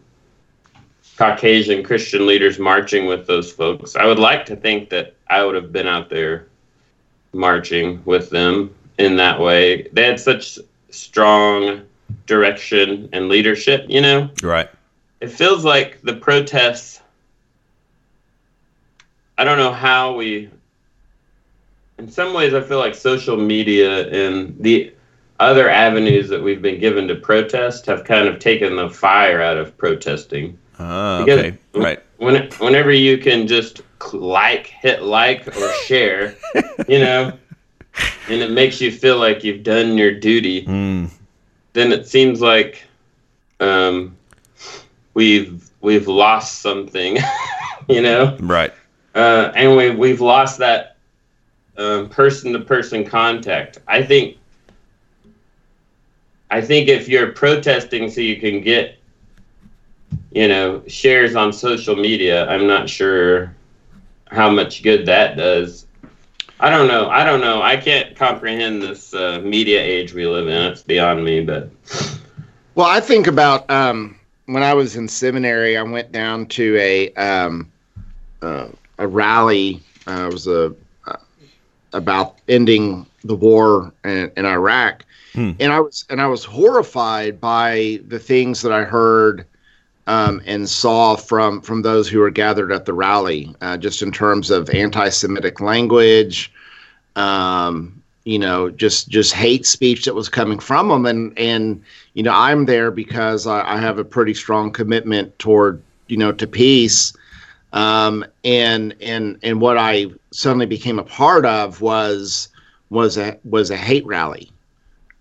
Caucasian 1.17 1.83
Christian 1.83 2.25
leaders 2.25 2.57
marching 2.57 3.05
with 3.05 3.27
those 3.27 3.51
folks. 3.51 3.97
I 3.97 4.05
would 4.05 4.17
like 4.17 4.45
to 4.45 4.55
think 4.55 4.89
that 4.91 5.13
I 5.29 5.43
would 5.43 5.55
have 5.55 5.73
been 5.73 5.87
out 5.87 6.09
there 6.09 6.47
marching 7.33 8.01
with 8.05 8.29
them 8.29 8.73
in 8.97 9.15
that 9.17 9.39
way. 9.39 9.87
They 9.93 10.05
had 10.05 10.19
such 10.19 10.59
strong 10.89 11.81
direction 12.25 13.09
and 13.13 13.29
leadership, 13.29 13.85
you 13.89 14.01
know? 14.01 14.29
Right. 14.41 14.69
It 15.21 15.31
feels 15.31 15.63
like 15.63 16.01
the 16.01 16.15
protests 16.15 17.01
I 19.37 19.43
don't 19.43 19.57
know 19.57 19.73
how 19.73 20.13
we 20.13 20.49
in 21.97 22.09
some 22.09 22.33
ways, 22.33 22.53
I 22.53 22.61
feel 22.61 22.79
like 22.79 22.95
social 22.95 23.37
media 23.37 24.07
and 24.09 24.55
the 24.59 24.93
other 25.39 25.69
avenues 25.69 26.29
that 26.29 26.41
we've 26.41 26.61
been 26.61 26.79
given 26.79 27.07
to 27.07 27.15
protest 27.15 27.85
have 27.85 28.03
kind 28.03 28.27
of 28.27 28.39
taken 28.39 28.75
the 28.75 28.89
fire 28.89 29.41
out 29.41 29.57
of 29.57 29.77
protesting. 29.77 30.57
Uh, 30.79 31.21
okay, 31.21 31.57
right. 31.73 32.01
When, 32.17 32.49
whenever 32.59 32.91
you 32.91 33.17
can 33.17 33.47
just 33.47 33.81
like, 34.11 34.67
hit 34.67 35.03
like, 35.03 35.47
or 35.55 35.71
share, 35.85 36.35
you 36.87 36.99
know, 36.99 37.37
and 38.29 38.41
it 38.41 38.51
makes 38.51 38.81
you 38.81 38.91
feel 38.91 39.17
like 39.17 39.43
you've 39.43 39.63
done 39.63 39.97
your 39.97 40.11
duty, 40.11 40.65
mm. 40.65 41.09
then 41.73 41.91
it 41.91 42.07
seems 42.07 42.41
like 42.41 42.83
um, 43.59 44.15
we've 45.13 45.69
we've 45.81 46.07
lost 46.07 46.61
something, 46.61 47.17
you 47.89 48.01
know. 48.01 48.37
Right. 48.39 48.73
Uh, 49.13 49.51
and 49.55 49.75
we 49.75 49.91
we've 49.91 50.21
lost 50.21 50.57
that 50.59 50.97
person 51.75 52.53
to 52.53 52.59
person 52.59 53.05
contact. 53.05 53.79
I 53.87 54.03
think. 54.03 54.37
I 56.49 56.61
think 56.61 56.87
if 56.87 57.09
you're 57.09 57.31
protesting 57.31 58.11
so 58.11 58.21
you 58.21 58.39
can 58.39 58.61
get, 58.61 58.99
you 60.31 60.47
know, 60.47 60.83
shares 60.85 61.35
on 61.35 61.51
social 61.51 61.95
media, 61.95 62.47
I'm 62.47 62.67
not 62.67 62.87
sure 62.87 63.55
how 64.27 64.51
much 64.51 64.83
good 64.83 65.07
that 65.07 65.35
does. 65.35 65.87
I 66.63 66.69
don't 66.69 66.87
know. 66.87 67.09
I 67.09 67.25
don't 67.25 67.41
know. 67.41 67.61
I 67.61 67.75
can't 67.75 68.15
comprehend 68.15 68.81
this 68.81 69.13
uh, 69.13 69.41
media 69.43 69.81
age 69.81 70.13
we 70.13 70.25
live 70.25 70.47
in. 70.47 70.71
It's 70.71 70.81
beyond 70.81 71.25
me. 71.25 71.41
But 71.43 71.69
well, 72.75 72.87
I 72.87 73.01
think 73.01 73.27
about 73.27 73.69
um, 73.69 74.17
when 74.45 74.63
I 74.63 74.73
was 74.73 74.95
in 74.95 75.09
seminary. 75.09 75.75
I 75.75 75.83
went 75.83 76.13
down 76.13 76.45
to 76.45 76.77
a 76.77 77.13
um, 77.15 77.69
uh, 78.41 78.69
a 78.97 79.05
rally. 79.05 79.81
Uh, 80.07 80.29
it 80.29 80.33
was 80.33 80.47
a 80.47 80.73
about 81.91 82.37
ending 82.47 83.05
the 83.25 83.35
war 83.35 83.91
in, 84.05 84.31
in 84.37 84.45
Iraq, 84.45 85.03
hmm. 85.33 85.51
and 85.59 85.73
I 85.73 85.81
was 85.81 86.05
and 86.09 86.21
I 86.21 86.27
was 86.27 86.45
horrified 86.45 87.41
by 87.41 87.99
the 88.07 88.19
things 88.19 88.61
that 88.61 88.71
I 88.71 88.85
heard 88.85 89.45
um, 90.07 90.41
and 90.45 90.69
saw 90.69 91.15
from 91.15 91.61
from 91.61 91.81
those 91.81 92.07
who 92.09 92.19
were 92.19 92.29
gathered 92.29 92.71
at 92.71 92.85
the 92.85 92.93
rally, 92.93 93.55
uh, 93.61 93.77
just 93.77 94.01
in 94.01 94.11
terms 94.11 94.49
of 94.49 94.69
anti-Semitic 94.69 95.61
language, 95.61 96.51
um, 97.15 98.01
you 98.25 98.39
know, 98.39 98.69
just 98.69 99.09
just 99.09 99.33
hate 99.33 99.65
speech 99.65 100.05
that 100.05 100.15
was 100.15 100.29
coming 100.29 100.59
from 100.59 100.89
them, 100.89 101.05
and 101.05 101.37
and 101.37 101.81
you 102.13 102.23
know, 102.23 102.33
I'm 102.33 102.65
there 102.65 102.91
because 102.91 103.47
I, 103.47 103.75
I 103.75 103.77
have 103.77 103.97
a 103.97 104.05
pretty 104.05 104.33
strong 104.33 104.71
commitment 104.71 105.37
toward 105.39 105.81
you 106.07 106.17
know 106.17 106.31
to 106.33 106.47
peace. 106.47 107.13
Um, 107.71 108.23
and 108.43 108.93
and 109.01 109.39
and 109.41 109.59
what 109.59 109.77
I 109.77 110.07
suddenly 110.31 110.67
became 110.67 110.99
a 110.99 111.03
part 111.03 111.45
of 111.45 111.81
was 111.81 112.49
was 112.89 113.17
a 113.17 113.39
was 113.43 113.71
a 113.71 113.77
hate 113.77 114.05
rally 114.05 114.51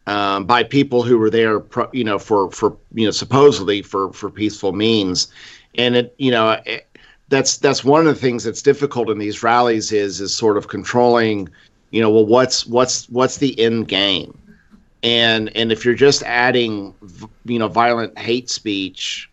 um, 0.07 0.45
by 0.45 0.65
people 0.65 1.03
who 1.03 1.19
were 1.19 1.31
there, 1.31 1.63
you 1.93 2.05
know, 2.05 2.19
for 2.19 2.51
for 2.51 2.77
you 2.95 3.05
know 3.05 3.11
supposedly 3.11 3.83
for 3.83 4.13
for 4.13 4.31
peaceful 4.31 4.73
means, 4.73 5.29
and 5.77 5.97
it 5.97 6.15
you 6.19 6.31
know 6.31 6.61
it, 6.67 6.87
that's 7.29 7.57
that's 7.59 7.85
one 7.85 8.07
of 8.07 8.15
the 8.15 8.21
things 8.21 8.45
that's 8.45 8.63
difficult 8.63 9.09
in 9.09 9.19
these 9.19 9.43
rallies 9.43 9.93
is 9.93 10.21
is 10.21 10.35
sort 10.35 10.57
of 10.57 10.69
controlling, 10.69 11.49
you 11.91 12.01
know, 12.01 12.11
well 12.11 12.27
what's 12.27 12.67
what's 12.67 13.09
what's 13.11 13.39
the 13.39 13.59
end 13.61 13.89
game, 13.89 14.37
and 15.03 15.55
and 15.57 15.71
if 15.71 15.85
you're 15.85 15.95
just 15.95 16.23
adding 16.25 16.95
you 17.45 17.59
know 17.59 17.69
violent 17.69 18.19
hate 18.19 18.51
speech 18.51 19.31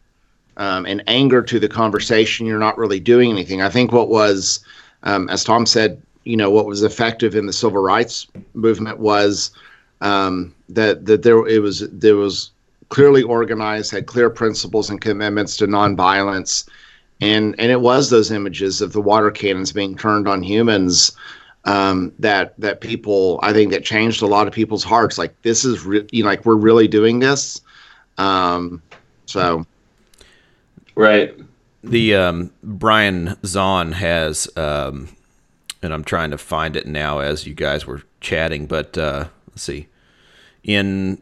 um, 0.58 0.86
and 0.86 1.04
anger 1.08 1.42
to 1.42 1.60
the 1.60 1.70
conversation, 1.70 2.46
you're 2.46 2.60
not 2.60 2.78
really 2.78 3.00
doing 3.00 3.32
anything. 3.32 3.62
I 3.62 3.70
think 3.70 3.92
what 3.92 4.10
was, 4.10 4.60
um, 5.04 5.30
as 5.30 5.44
Tom 5.44 5.66
said, 5.66 6.02
you 6.26 6.38
know, 6.38 6.52
what 6.52 6.66
was 6.66 6.84
effective 6.84 7.36
in 7.36 7.48
the 7.48 7.54
civil 7.54 7.82
rights 7.82 8.28
movement 8.54 9.00
was 9.00 9.52
um, 10.02 10.54
that 10.70 11.06
that 11.06 11.24
there 11.24 11.46
it 11.48 11.62
was 11.62 11.90
there 11.90 12.16
was 12.16 12.52
clearly 12.90 13.22
organized, 13.24 13.92
had 13.92 14.08
clear 14.08 14.30
principles 14.30 14.90
and 14.90 15.00
commitments 15.00 15.58
to 15.58 15.68
nonviolence, 15.68 16.68
and 17.22 17.56
and 17.60 17.72
it 17.72 17.82
was 17.82 18.10
those 18.10 18.32
images 18.32 18.82
of 18.82 18.94
the 18.94 19.02
water 19.02 19.32
cannons 19.32 19.72
being 19.72 19.96
turned 19.96 20.28
on 20.28 20.42
humans 20.44 21.12
um, 21.66 22.12
that 22.20 22.60
that 22.60 22.82
people 22.82 23.40
I 23.44 23.54
think 23.54 23.72
that 23.72 23.84
changed 23.84 24.22
a 24.22 24.28
lot 24.28 24.48
of 24.48 24.54
people's 24.54 24.84
hearts. 24.84 25.18
Like 25.18 25.40
this 25.42 25.66
is 25.66 25.86
re- 25.86 26.08
you 26.12 26.24
know 26.24 26.30
like 26.30 26.46
we're 26.46 26.56
really 26.56 26.88
doing 26.88 27.20
this. 27.20 27.62
Um, 28.18 28.82
so 29.26 29.66
Right. 31.00 31.34
The 31.82 32.14
um, 32.16 32.52
Brian 32.62 33.38
Zahnd 33.44 33.94
has, 33.94 34.50
um, 34.58 35.08
and 35.82 35.94
I'm 35.94 36.04
trying 36.04 36.32
to 36.32 36.38
find 36.38 36.76
it 36.76 36.86
now 36.86 37.20
as 37.20 37.48
you 37.48 37.54
guys 37.54 37.88
were 37.88 38.02
chatting, 38.20 38.66
but 38.66 38.98
uh, 38.98 39.30
let's 39.39 39.39
see. 39.60 39.88
In 40.64 41.22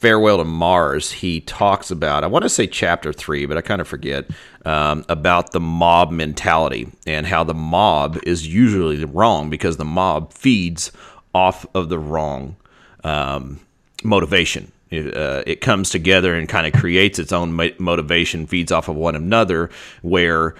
Farewell 0.00 0.38
to 0.38 0.44
Mars, 0.44 1.10
he 1.10 1.40
talks 1.40 1.90
about, 1.90 2.22
I 2.22 2.28
want 2.28 2.44
to 2.44 2.48
say 2.48 2.66
chapter 2.66 3.12
three, 3.12 3.46
but 3.46 3.56
I 3.56 3.60
kind 3.60 3.80
of 3.80 3.88
forget, 3.88 4.26
um, 4.64 5.04
about 5.08 5.52
the 5.52 5.60
mob 5.60 6.10
mentality 6.10 6.88
and 7.06 7.26
how 7.26 7.42
the 7.42 7.54
mob 7.54 8.18
is 8.24 8.46
usually 8.46 9.04
wrong 9.04 9.50
because 9.50 9.76
the 9.76 9.84
mob 9.84 10.32
feeds 10.32 10.92
off 11.34 11.66
of 11.74 11.88
the 11.88 11.98
wrong 11.98 12.56
um, 13.04 13.60
motivation. 14.04 14.70
It, 14.90 15.16
uh, 15.16 15.42
it 15.46 15.60
comes 15.60 15.90
together 15.90 16.34
and 16.34 16.48
kind 16.48 16.66
of 16.66 16.80
creates 16.80 17.18
its 17.18 17.32
own 17.32 17.52
motivation, 17.78 18.46
feeds 18.46 18.72
off 18.72 18.88
of 18.88 18.96
one 18.96 19.14
another. 19.14 19.68
Where 20.02 20.54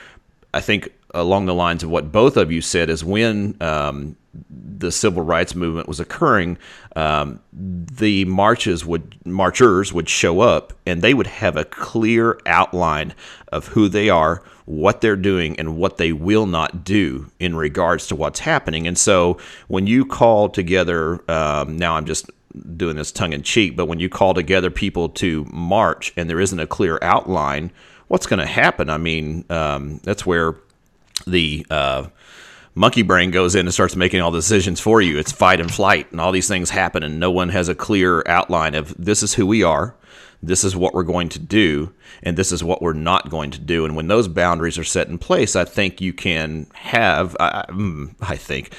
I 0.53 0.61
think 0.61 0.93
along 1.15 1.47
the 1.47 1.55
lines 1.55 1.83
of 1.83 1.91
what 1.91 2.13
both 2.13 2.37
of 2.37 2.53
you 2.53 2.61
said 2.61 2.91
is 2.91 3.03
when 3.05 3.57
um, 3.63 4.17
the 4.51 4.93
civil 4.93 5.23
rights 5.23 5.55
movement 5.55 5.89
was 5.89 6.01
occurring, 6.01 6.59
um, 6.97 7.41
the 7.53 8.25
marches 8.27 8.85
would 8.85 9.17
marchers 9.25 9.93
would 9.93 10.09
show 10.09 10.41
up 10.41 10.73
and 10.87 11.03
they 11.03 11.15
would 11.15 11.27
have 11.27 11.57
a 11.57 11.65
clear 11.65 12.39
outline 12.47 13.15
of 13.53 13.69
who 13.69 13.89
they 13.89 14.09
are, 14.09 14.43
what 14.67 15.01
they're 15.01 15.17
doing, 15.17 15.59
and 15.59 15.77
what 15.77 15.97
they 15.97 16.13
will 16.13 16.47
not 16.47 16.85
do 16.85 17.31
in 17.39 17.57
regards 17.57 18.07
to 18.09 18.17
what's 18.17 18.41
happening. 18.41 18.87
And 18.87 18.99
so 18.99 19.39
when 19.67 19.87
you 19.87 20.05
call 20.05 20.49
together, 20.49 21.21
um, 21.31 21.77
now 21.77 21.95
I'm 21.95 22.05
just 22.05 22.31
doing 22.77 22.97
this 22.97 23.13
tongue 23.13 23.33
in 23.33 23.43
cheek, 23.43 23.77
but 23.77 23.87
when 23.87 24.01
you 24.01 24.09
call 24.09 24.35
together 24.35 24.71
people 24.71 25.09
to 25.09 25.45
march 25.51 26.13
and 26.17 26.29
there 26.29 26.41
isn't 26.41 26.59
a 26.59 26.67
clear 26.67 26.99
outline, 27.03 27.71
what's 28.09 28.27
going 28.27 28.41
to 28.41 28.47
happen? 28.47 28.91
I 28.91 28.99
mean, 28.99 29.45
um, 29.51 30.01
that's 30.03 30.27
where 30.27 30.57
the 31.27 31.67
uh, 31.71 32.09
monkey 32.79 33.03
brain 33.03 33.33
goes 33.33 33.57
in 33.57 33.67
and 33.67 33.75
starts 33.75 33.97
making 33.97 34.21
all 34.21 34.31
the 34.31 34.39
decisions 34.39 34.79
for 34.79 35.03
you. 35.03 35.19
It's 35.19 35.33
fight 35.33 35.61
and 35.61 35.73
flight, 35.73 36.11
and 36.13 36.21
all 36.21 36.31
these 36.31 36.49
things 36.49 36.71
happen, 36.71 37.03
and 37.03 37.19
no 37.19 37.31
one 37.31 37.49
has 37.49 37.69
a 37.69 37.75
clear 37.75 38.23
outline 38.27 38.75
of 38.75 38.95
this 38.97 39.23
is 39.23 39.35
who 39.35 39.47
we 39.47 39.65
are, 39.65 39.97
this 40.43 40.63
is 40.63 40.77
what 40.77 40.95
we're 40.95 41.03
going 41.03 41.29
to 41.31 41.41
do, 41.41 41.93
and 42.23 42.37
this 42.37 42.53
is 42.53 42.63
what 42.63 42.81
we're 42.81 42.93
not 42.93 43.31
going 43.31 43.51
to 43.51 43.59
do. 43.59 43.85
And 43.85 43.97
when 43.97 44.07
those 44.07 44.29
boundaries 44.29 44.79
are 44.79 44.85
set 44.85 45.09
in 45.09 45.19
place, 45.19 45.57
I 45.57 45.65
think 45.65 46.01
you 46.01 46.13
can 46.13 46.69
have, 46.75 47.37
I, 47.41 47.65
mm, 47.69 48.15
I 48.21 48.37
think, 48.37 48.73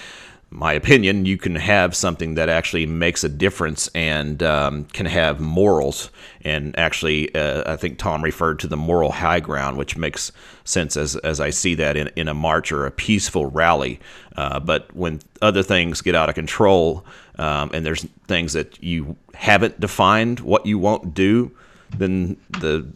my 0.52 0.74
opinion, 0.74 1.26
you 1.26 1.38
can 1.38 1.56
have 1.56 1.96
something 1.96 2.36
that 2.36 2.50
actually 2.50 2.86
makes 2.86 3.24
a 3.24 3.30
difference 3.30 3.88
and 3.94 4.42
um, 4.42 4.86
can 4.86 5.06
have 5.06 5.40
morals. 5.40 6.10
And 6.42 6.78
actually, 6.78 7.34
uh, 7.36 7.72
I 7.72 7.76
think 7.76 8.00
Tom 8.00 8.24
referred 8.24 8.60
to 8.60 8.68
the 8.68 8.78
moral 8.78 9.12
high 9.12 9.40
ground, 9.40 9.78
which 9.78 9.96
makes 9.96 10.32
sense 10.64 10.98
as, 10.98 11.16
as 11.18 11.40
I 11.40 11.52
see 11.52 11.76
that 11.76 11.96
in, 11.96 12.10
in 12.16 12.28
a 12.28 12.34
march 12.34 12.72
or 12.72 12.88
a 12.88 12.92
peaceful 12.92 13.46
rally. 13.46 14.00
Uh, 14.36 14.60
but 14.60 14.94
when 14.96 15.22
other 15.42 15.62
things 15.62 16.02
get 16.02 16.16
out 16.16 16.30
of 16.30 16.36
control 16.36 17.06
um, 17.38 17.70
and 17.74 17.86
there's 17.86 18.04
things 18.28 18.54
that 18.54 18.82
you 18.82 19.16
haven't 19.36 19.80
defined 19.80 20.40
what 20.40 20.66
you 20.66 20.80
won't 20.80 21.14
do, 21.14 21.52
then 21.98 22.38
the 22.60 22.88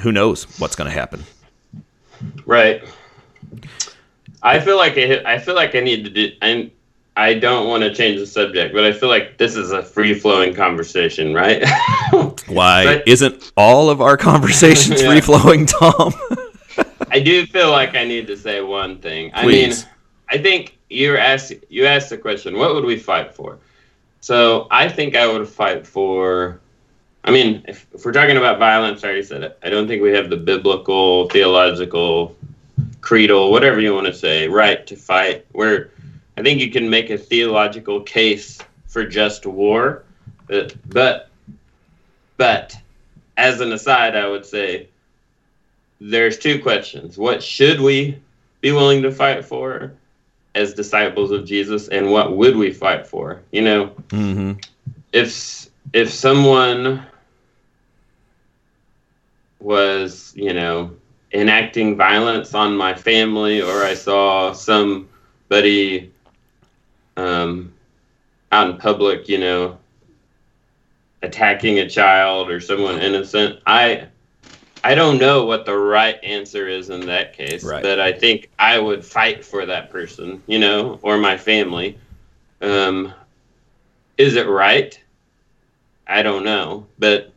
who 0.00 0.12
knows 0.12 0.44
what's 0.58 0.76
going 0.76 0.90
to 0.90 0.94
happen. 0.94 1.24
Right. 2.44 2.82
I 4.42 4.60
feel 4.60 4.76
like 4.76 4.98
I, 4.98 5.22
I 5.24 5.38
feel 5.38 5.54
like 5.54 5.74
I 5.74 5.80
need 5.80 6.04
to 6.04 6.10
do. 6.10 6.32
I'm, 6.42 6.70
I 7.16 7.34
don't 7.34 7.68
want 7.68 7.82
to 7.82 7.94
change 7.94 8.18
the 8.18 8.26
subject, 8.26 8.74
but 8.74 8.84
I 8.84 8.92
feel 8.92 9.08
like 9.10 9.36
this 9.36 9.54
is 9.54 9.70
a 9.70 9.82
free 9.82 10.14
flowing 10.14 10.54
conversation, 10.54 11.34
right? 11.34 11.62
Why 12.46 12.84
but, 12.84 13.08
isn't 13.08 13.52
all 13.56 13.90
of 13.90 14.00
our 14.00 14.16
conversations 14.16 15.02
yeah. 15.02 15.10
free 15.10 15.20
flowing, 15.20 15.66
Tom? 15.66 16.14
I 17.10 17.20
do 17.20 17.44
feel 17.46 17.70
like 17.70 17.94
I 17.94 18.04
need 18.04 18.26
to 18.28 18.36
say 18.36 18.62
one 18.62 18.98
thing. 18.98 19.30
Please. 19.32 19.82
I 19.82 19.86
mean, 19.86 19.92
I 20.30 20.38
think 20.38 20.78
you 20.88 21.16
asked 21.18 21.52
you 21.68 21.84
asked 21.84 22.08
the 22.08 22.16
question, 22.16 22.56
what 22.56 22.74
would 22.74 22.84
we 22.84 22.96
fight 22.96 23.34
for? 23.34 23.58
So 24.20 24.66
I 24.70 24.88
think 24.88 25.14
I 25.14 25.30
would 25.30 25.46
fight 25.46 25.86
for. 25.86 26.60
I 27.24 27.30
mean, 27.30 27.62
if, 27.68 27.86
if 27.92 28.04
we're 28.04 28.12
talking 28.12 28.36
about 28.36 28.58
violence, 28.58 29.04
I 29.04 29.08
already 29.08 29.22
said 29.22 29.42
it. 29.42 29.58
I 29.62 29.68
don't 29.68 29.86
think 29.86 30.02
we 30.02 30.10
have 30.10 30.28
the 30.28 30.36
biblical, 30.36 31.28
theological, 31.28 32.34
creedal, 33.00 33.52
whatever 33.52 33.80
you 33.80 33.94
want 33.94 34.06
to 34.06 34.14
say, 34.14 34.48
right 34.48 34.84
to 34.88 34.96
fight. 34.96 35.46
We're 35.52 35.91
I 36.36 36.42
think 36.42 36.60
you 36.60 36.70
can 36.70 36.88
make 36.88 37.10
a 37.10 37.18
theological 37.18 38.00
case 38.00 38.58
for 38.86 39.04
just 39.04 39.46
war, 39.46 40.04
but 40.46 40.74
but, 40.88 41.28
but 42.36 42.76
as 43.36 43.60
an 43.60 43.72
aside, 43.72 44.16
I 44.16 44.28
would 44.28 44.44
say 44.44 44.88
there's 46.00 46.38
two 46.38 46.60
questions: 46.62 47.16
what 47.18 47.42
should 47.42 47.80
we 47.80 48.18
be 48.60 48.72
willing 48.72 49.02
to 49.02 49.10
fight 49.12 49.44
for, 49.44 49.92
as 50.54 50.74
disciples 50.74 51.30
of 51.30 51.44
Jesus, 51.44 51.88
and 51.88 52.10
what 52.10 52.36
would 52.36 52.56
we 52.56 52.72
fight 52.72 53.06
for? 53.06 53.40
You 53.52 53.62
know, 53.62 53.90
Mm-hmm. 54.10 54.52
if 55.12 55.68
if 55.92 56.12
someone 56.12 57.02
was, 59.60 60.32
you 60.36 60.52
know, 60.52 60.90
enacting 61.32 61.96
violence 61.96 62.54
on 62.54 62.76
my 62.76 62.94
family, 62.94 63.60
or 63.62 63.82
I 63.84 63.94
saw 63.94 64.52
somebody 64.52 66.10
um, 67.16 67.72
out 68.50 68.70
in 68.70 68.76
public, 68.78 69.28
you 69.28 69.38
know, 69.38 69.78
attacking 71.22 71.78
a 71.78 71.88
child 71.88 72.50
or 72.50 72.60
someone 72.60 72.98
innocent, 73.00 73.60
I 73.66 74.06
I 74.84 74.96
don't 74.96 75.18
know 75.18 75.44
what 75.44 75.64
the 75.64 75.76
right 75.76 76.18
answer 76.24 76.66
is 76.66 76.90
in 76.90 77.06
that 77.06 77.34
case, 77.36 77.62
Right. 77.62 77.82
but 77.84 78.00
I 78.00 78.12
think 78.12 78.50
I 78.58 78.80
would 78.80 79.04
fight 79.04 79.44
for 79.44 79.64
that 79.66 79.90
person, 79.90 80.42
you 80.48 80.58
know, 80.58 80.98
or 81.02 81.18
my 81.18 81.36
family. 81.38 81.96
Um, 82.60 83.12
is 84.18 84.34
it 84.34 84.48
right? 84.48 84.98
I 86.08 86.22
don't 86.22 86.44
know, 86.44 86.86
but 86.98 87.32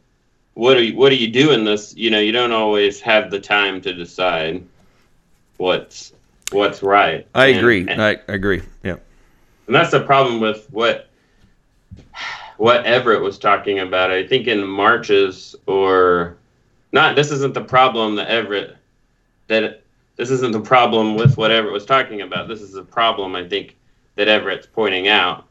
what 0.55 0.75
are 0.75 0.81
you, 0.81 0.95
what 0.97 1.09
do 1.09 1.15
you 1.17 1.27
do 1.27 1.51
in 1.51 1.63
this? 1.65 1.95
You 1.95 2.09
know, 2.09 2.19
you 2.19 2.31
don't 2.31 2.51
always 2.51 2.99
have 3.01 3.29
the 3.29 3.39
time 3.39 3.79
to 3.81 3.93
decide 3.93 4.63
what's 5.57 6.13
what's 6.51 6.81
right. 6.81 7.27
I 7.35 7.47
And- 7.47 7.57
agree. 7.59 7.85
and- 7.87 8.01
I 8.01 8.17
agree. 8.27 8.61
Yeah. 8.83 8.95
And 9.67 9.75
that's 9.75 9.91
the 9.91 10.01
problem 10.01 10.39
with 10.39 10.67
what 10.71 11.09
what 12.57 12.85
Everett 12.85 13.21
was 13.21 13.37
talking 13.37 13.79
about. 13.79 14.11
I 14.11 14.25
think 14.25 14.47
in 14.47 14.65
marches 14.65 15.55
or 15.65 16.37
not. 16.91 17.15
This 17.15 17.31
isn't 17.31 17.53
the 17.53 17.63
problem 17.63 18.15
that 18.15 18.29
Everett 18.29 18.77
that 19.47 19.81
this 20.15 20.29
isn't 20.31 20.53
the 20.53 20.61
problem 20.61 21.15
with 21.15 21.37
what 21.37 21.51
Everett 21.51 21.73
was 21.73 21.85
talking 21.85 22.21
about. 22.21 22.47
This 22.47 22.61
is 22.61 22.71
the 22.71 22.83
problem 22.83 23.35
I 23.35 23.47
think 23.47 23.75
that 24.15 24.27
Everett's 24.27 24.67
pointing 24.67 25.07
out. 25.07 25.45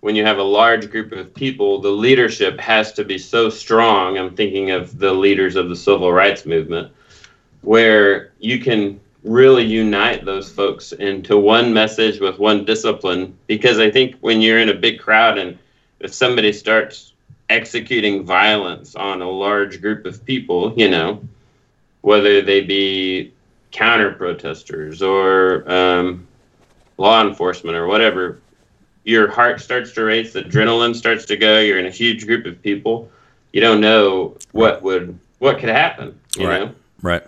When 0.00 0.14
you 0.14 0.24
have 0.24 0.38
a 0.38 0.42
large 0.42 0.90
group 0.90 1.12
of 1.12 1.34
people, 1.34 1.80
the 1.80 1.90
leadership 1.90 2.58
has 2.60 2.92
to 2.92 3.04
be 3.04 3.18
so 3.18 3.50
strong. 3.50 4.16
I'm 4.16 4.34
thinking 4.34 4.70
of 4.70 4.98
the 4.98 5.12
leaders 5.12 5.56
of 5.56 5.68
the 5.68 5.76
civil 5.76 6.12
rights 6.12 6.46
movement, 6.46 6.92
where 7.62 8.32
you 8.38 8.60
can 8.60 9.00
really 9.26 9.64
unite 9.64 10.24
those 10.24 10.50
folks 10.50 10.92
into 10.92 11.36
one 11.36 11.74
message 11.74 12.20
with 12.20 12.38
one 12.38 12.64
discipline. 12.64 13.36
Because 13.46 13.78
I 13.78 13.90
think 13.90 14.16
when 14.20 14.40
you're 14.40 14.60
in 14.60 14.68
a 14.68 14.74
big 14.74 15.00
crowd 15.00 15.36
and 15.36 15.58
if 16.00 16.14
somebody 16.14 16.52
starts 16.52 17.12
executing 17.50 18.24
violence 18.24 18.94
on 18.94 19.22
a 19.22 19.28
large 19.30 19.80
group 19.80 20.06
of 20.06 20.24
people, 20.24 20.72
you 20.76 20.88
know, 20.88 21.20
whether 22.02 22.40
they 22.40 22.60
be 22.60 23.32
counter 23.72 24.12
protesters 24.12 25.02
or 25.02 25.70
um, 25.70 26.26
law 26.96 27.26
enforcement 27.26 27.76
or 27.76 27.86
whatever, 27.86 28.40
your 29.04 29.30
heart 29.30 29.60
starts 29.60 29.92
to 29.92 30.02
race, 30.04 30.34
adrenaline 30.34 30.94
starts 30.94 31.24
to 31.26 31.36
go. 31.36 31.58
You're 31.60 31.78
in 31.78 31.86
a 31.86 31.90
huge 31.90 32.26
group 32.26 32.46
of 32.46 32.60
people. 32.62 33.10
You 33.52 33.60
don't 33.60 33.80
know 33.80 34.36
what 34.52 34.82
would 34.82 35.18
what 35.38 35.58
could 35.58 35.68
happen, 35.68 36.18
you 36.36 36.48
Right. 36.48 36.60
know, 36.62 36.74
Right. 37.02 37.22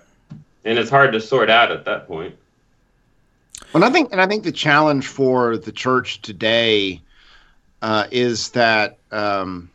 And 0.64 0.78
it's 0.78 0.90
hard 0.90 1.12
to 1.12 1.20
sort 1.20 1.50
out 1.50 1.70
at 1.70 1.84
that 1.84 2.06
point. 2.06 2.34
And 3.74 3.84
I 3.84 3.90
think, 3.90 4.12
and 4.12 4.20
I 4.20 4.26
think 4.26 4.44
the 4.44 4.52
challenge 4.52 5.06
for 5.06 5.56
the 5.56 5.72
church 5.72 6.22
today 6.22 7.02
uh, 7.82 8.06
is 8.10 8.50
that, 8.50 8.98
um, 9.10 9.70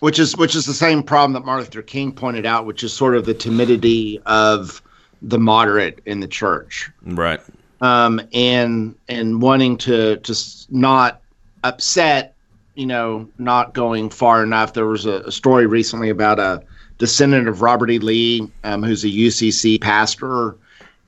which 0.00 0.18
is 0.18 0.36
which 0.36 0.54
is 0.54 0.66
the 0.66 0.74
same 0.74 1.02
problem 1.02 1.32
that 1.32 1.44
Martin 1.44 1.64
Luther 1.64 1.82
King 1.82 2.12
pointed 2.12 2.46
out, 2.46 2.66
which 2.66 2.82
is 2.82 2.92
sort 2.92 3.16
of 3.16 3.24
the 3.24 3.34
timidity 3.34 4.20
of 4.26 4.82
the 5.22 5.38
moderate 5.38 6.00
in 6.06 6.20
the 6.20 6.26
church, 6.26 6.90
Right. 7.02 7.40
um, 7.80 8.20
and 8.32 8.94
and 9.08 9.40
wanting 9.40 9.76
to 9.78 10.16
to 10.18 10.34
not 10.70 11.20
upset, 11.64 12.34
you 12.74 12.86
know, 12.86 13.28
not 13.38 13.74
going 13.74 14.10
far 14.10 14.42
enough. 14.42 14.72
There 14.72 14.86
was 14.86 15.06
a, 15.06 15.20
a 15.20 15.32
story 15.32 15.66
recently 15.66 16.10
about 16.10 16.40
a 16.40 16.62
descendant 17.02 17.48
of 17.48 17.62
Robert 17.62 17.90
E. 17.90 17.98
Lee, 17.98 18.48
um, 18.62 18.80
who's 18.80 19.02
a 19.02 19.08
UCC 19.08 19.80
pastor, 19.80 20.54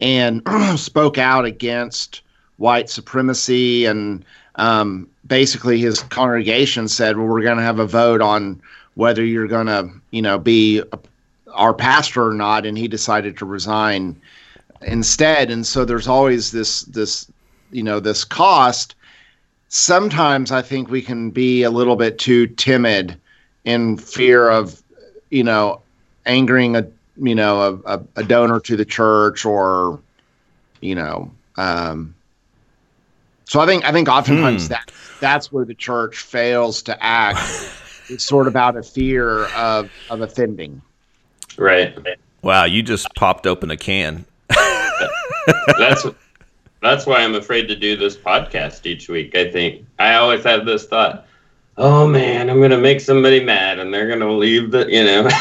and 0.00 0.42
spoke 0.76 1.18
out 1.18 1.44
against 1.44 2.22
white 2.56 2.90
supremacy. 2.90 3.84
And 3.84 4.24
um, 4.56 5.08
basically 5.24 5.78
his 5.78 6.00
congregation 6.00 6.88
said 6.88 7.16
well 7.16 7.28
we're 7.28 7.42
going 7.42 7.58
to 7.58 7.62
have 7.62 7.78
a 7.78 7.86
vote 7.86 8.20
on 8.20 8.60
whether 8.94 9.24
you're 9.24 9.46
going 9.46 9.68
to 9.68 9.88
you 10.10 10.20
know 10.20 10.36
be 10.36 10.80
a, 10.80 10.98
our 11.52 11.72
pastor 11.72 12.26
or 12.26 12.34
not. 12.34 12.66
And 12.66 12.76
he 12.76 12.88
decided 12.88 13.36
to 13.38 13.44
resign 13.44 14.20
instead. 14.82 15.48
And 15.48 15.64
so 15.64 15.84
there's 15.84 16.08
always 16.08 16.50
this 16.50 16.82
this 16.82 17.30
you 17.70 17.84
know 17.84 18.00
this 18.00 18.24
cost. 18.24 18.96
Sometimes 19.68 20.50
i 20.50 20.60
think 20.60 20.90
we 20.90 21.02
can 21.02 21.30
be 21.30 21.62
a 21.62 21.70
little 21.70 21.94
bit 21.94 22.18
too 22.18 22.48
timid 22.48 23.16
in 23.64 23.96
fear 23.96 24.50
of 24.50 24.82
you 25.30 25.44
know 25.44 25.80
angering 26.26 26.76
a 26.76 26.86
you 27.16 27.34
know 27.34 27.80
a, 27.86 27.96
a, 27.96 28.02
a 28.16 28.24
donor 28.24 28.60
to 28.60 28.76
the 28.76 28.84
church 28.84 29.44
or 29.44 30.00
you 30.80 30.94
know 30.94 31.30
um 31.56 32.14
so 33.44 33.60
i 33.60 33.66
think 33.66 33.84
i 33.84 33.92
think 33.92 34.08
oftentimes 34.08 34.66
Hmm. 34.66 34.72
that 34.72 34.90
that's 35.20 35.52
where 35.52 35.64
the 35.64 35.74
church 35.74 36.18
fails 36.18 36.82
to 36.82 37.04
act 37.04 37.38
it's 38.08 38.24
sort 38.24 38.46
of 38.48 38.56
out 38.56 38.76
of 38.76 38.88
fear 38.88 39.44
of 39.54 39.90
of 40.10 40.20
offending 40.22 40.80
Right. 41.56 41.96
Wow. 42.42 42.64
You 42.64 42.82
just 42.82 43.06
popped 43.14 43.46
open 43.46 43.70
a 43.70 43.76
can. 43.76 44.24
that's 45.78 46.04
that's 46.82 47.06
why 47.06 47.18
I'm 47.22 47.36
afraid 47.36 47.68
to 47.68 47.76
do 47.76 47.96
this 47.96 48.16
podcast 48.16 48.84
each 48.86 49.08
week. 49.08 49.36
I 49.36 49.52
think 49.52 49.86
I 50.00 50.14
always 50.14 50.42
have 50.42 50.66
this 50.66 50.86
thought, 50.86 51.26
oh 51.76 52.08
man, 52.08 52.50
I'm 52.50 52.60
gonna 52.60 52.76
make 52.76 53.00
somebody 53.00 53.42
mad, 53.44 53.78
and 53.78 53.94
they're 53.94 54.08
gonna 54.08 54.32
leave 54.32 54.72
the, 54.72 54.84
you 54.90 55.04
know. 55.04 55.28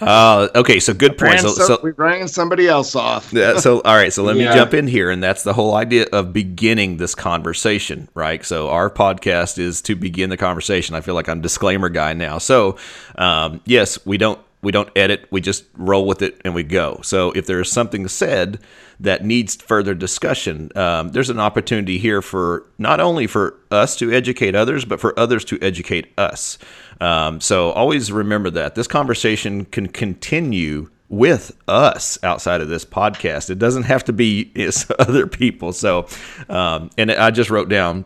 Uh, 0.00 0.48
okay. 0.54 0.78
So 0.78 0.92
good 0.92 1.16
point. 1.16 1.40
So, 1.40 1.48
so- 1.48 1.66
so 1.66 1.80
we 1.82 1.92
ran 1.92 2.28
somebody 2.28 2.68
else 2.68 2.94
off 2.94 3.32
Yeah, 3.32 3.56
so 3.58 3.80
all 3.80 3.94
right 3.94 4.12
so 4.12 4.22
let 4.22 4.36
me 4.36 4.42
Yeah. 4.44 4.54
jump 4.54 4.74
in 4.74 4.86
here 4.86 5.10
and 5.10 5.22
that's 5.22 5.42
the 5.42 5.52
whole 5.54 5.74
idea 5.74 6.06
of 6.12 6.32
beginning 6.32 6.98
this 6.98 7.14
conversation 7.14 8.08
right 8.14 8.44
so 8.44 8.68
our 8.68 8.90
podcast 8.90 9.58
is 9.58 9.80
to 9.82 9.96
begin 9.96 10.28
the 10.30 10.36
conversation 10.36 10.94
i 10.94 11.00
feel 11.00 11.14
like 11.14 11.28
i'm 11.28 11.40
disclaimer 11.40 11.88
guy 11.88 12.12
now 12.12 12.38
so 12.38 12.76
um, 13.16 13.60
yes 13.64 14.04
we 14.04 14.18
don't 14.18 14.38
we 14.62 14.72
don't 14.72 14.88
edit 14.96 15.26
we 15.30 15.40
just 15.40 15.64
roll 15.74 16.06
with 16.06 16.22
it 16.22 16.40
and 16.44 16.54
we 16.54 16.62
go 16.62 17.00
so 17.02 17.30
if 17.32 17.46
there's 17.46 17.70
something 17.70 18.08
said 18.08 18.58
that 18.98 19.24
needs 19.24 19.54
further 19.56 19.94
discussion 19.94 20.70
um, 20.76 21.10
there's 21.10 21.30
an 21.30 21.38
opportunity 21.38 21.98
here 21.98 22.22
for 22.22 22.66
not 22.78 23.00
only 23.00 23.26
for 23.26 23.58
us 23.70 23.96
to 23.96 24.12
educate 24.12 24.54
others 24.54 24.84
but 24.84 25.00
for 25.00 25.18
others 25.18 25.44
to 25.44 25.58
educate 25.60 26.12
us 26.18 26.58
um, 27.00 27.40
so 27.40 27.70
always 27.72 28.10
remember 28.10 28.50
that 28.50 28.74
this 28.74 28.86
conversation 28.86 29.64
can 29.66 29.86
continue 29.86 30.88
with 31.08 31.56
us 31.68 32.18
outside 32.22 32.60
of 32.60 32.68
this 32.68 32.84
podcast. 32.84 33.50
It 33.50 33.58
doesn't 33.58 33.84
have 33.84 34.04
to 34.04 34.12
be 34.12 34.50
other 34.98 35.26
people. 35.26 35.72
So, 35.72 36.08
um, 36.48 36.90
and 36.98 37.10
I 37.12 37.30
just 37.30 37.50
wrote 37.50 37.68
down 37.68 38.04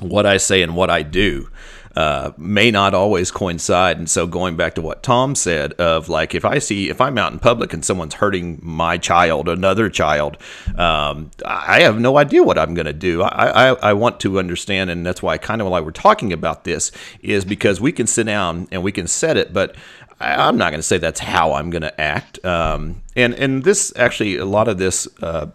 what 0.00 0.26
I 0.26 0.38
say 0.38 0.62
and 0.62 0.74
what 0.74 0.90
I 0.90 1.02
do 1.02 1.48
uh, 1.96 2.32
may 2.36 2.70
not 2.70 2.94
always 2.94 3.30
coincide. 3.30 3.98
And 3.98 4.08
so, 4.08 4.26
going 4.26 4.56
back 4.56 4.74
to 4.76 4.82
what 4.82 5.02
Tom 5.02 5.34
said, 5.34 5.72
of 5.74 6.08
like 6.08 6.34
if 6.34 6.44
I 6.44 6.58
see 6.58 6.88
if 6.88 7.00
I'm 7.00 7.18
out 7.18 7.32
in 7.32 7.38
public 7.38 7.72
and 7.72 7.84
someone's 7.84 8.14
hurting 8.14 8.60
my 8.62 8.98
child, 8.98 9.48
another 9.48 9.88
child, 9.88 10.36
um, 10.76 11.30
I 11.44 11.80
have 11.82 11.98
no 12.00 12.18
idea 12.18 12.42
what 12.42 12.58
I'm 12.58 12.74
going 12.74 12.86
to 12.86 12.92
do. 12.92 13.22
I, 13.22 13.70
I 13.70 13.90
I 13.90 13.92
want 13.92 14.20
to 14.20 14.38
understand, 14.38 14.90
and 14.90 15.04
that's 15.04 15.22
why 15.22 15.38
kind 15.38 15.60
of 15.60 15.68
why 15.68 15.80
we're 15.80 15.90
talking 15.90 16.32
about 16.32 16.64
this 16.64 16.92
is 17.20 17.44
because 17.44 17.80
we 17.80 17.92
can 17.92 18.06
sit 18.06 18.24
down 18.24 18.68
and 18.70 18.82
we 18.82 18.92
can 18.92 19.06
set 19.06 19.36
it, 19.36 19.52
but 19.52 19.76
I'm 20.20 20.58
not 20.58 20.70
going 20.70 20.80
to 20.80 20.86
say 20.86 20.98
that's 20.98 21.20
how 21.20 21.54
I'm 21.54 21.70
going 21.70 21.82
to 21.82 22.00
act. 22.00 22.44
Um, 22.44 23.02
and 23.16 23.34
and 23.34 23.64
this 23.64 23.92
actually 23.96 24.36
a 24.36 24.44
lot 24.44 24.68
of 24.68 24.78
this 24.78 25.08
uh, 25.22 25.46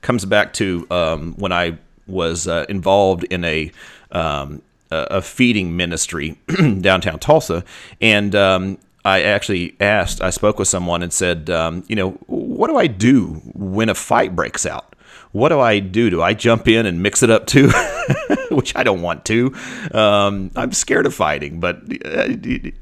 comes 0.00 0.24
back 0.24 0.54
to 0.54 0.86
um, 0.90 1.34
when 1.36 1.52
I 1.52 1.78
was 2.06 2.48
uh, 2.48 2.64
involved 2.68 3.24
in 3.24 3.44
a 3.44 3.70
um, 4.10 4.62
a 5.10 5.22
feeding 5.22 5.76
ministry 5.76 6.38
downtown 6.80 7.18
Tulsa, 7.18 7.64
and 8.00 8.34
um, 8.34 8.78
I 9.04 9.22
actually 9.22 9.76
asked, 9.80 10.22
I 10.22 10.30
spoke 10.30 10.58
with 10.58 10.68
someone 10.68 11.02
and 11.02 11.12
said, 11.12 11.50
um, 11.50 11.84
you 11.88 11.96
know, 11.96 12.10
what 12.26 12.68
do 12.68 12.76
I 12.76 12.86
do 12.86 13.40
when 13.54 13.88
a 13.88 13.94
fight 13.94 14.34
breaks 14.34 14.64
out? 14.64 14.94
What 15.32 15.50
do 15.50 15.60
I 15.60 15.80
do? 15.80 16.10
Do 16.10 16.22
I 16.22 16.32
jump 16.32 16.68
in 16.68 16.86
and 16.86 17.02
mix 17.02 17.22
it 17.22 17.30
up 17.30 17.46
too? 17.46 17.70
Which 18.64 18.74
I 18.76 18.82
don't 18.82 19.02
want 19.02 19.24
to. 19.26 19.54
Um, 19.92 20.50
I'm 20.56 20.72
scared 20.72 21.06
of 21.06 21.14
fighting, 21.14 21.60
but 21.60 21.76
uh, 22.04 22.36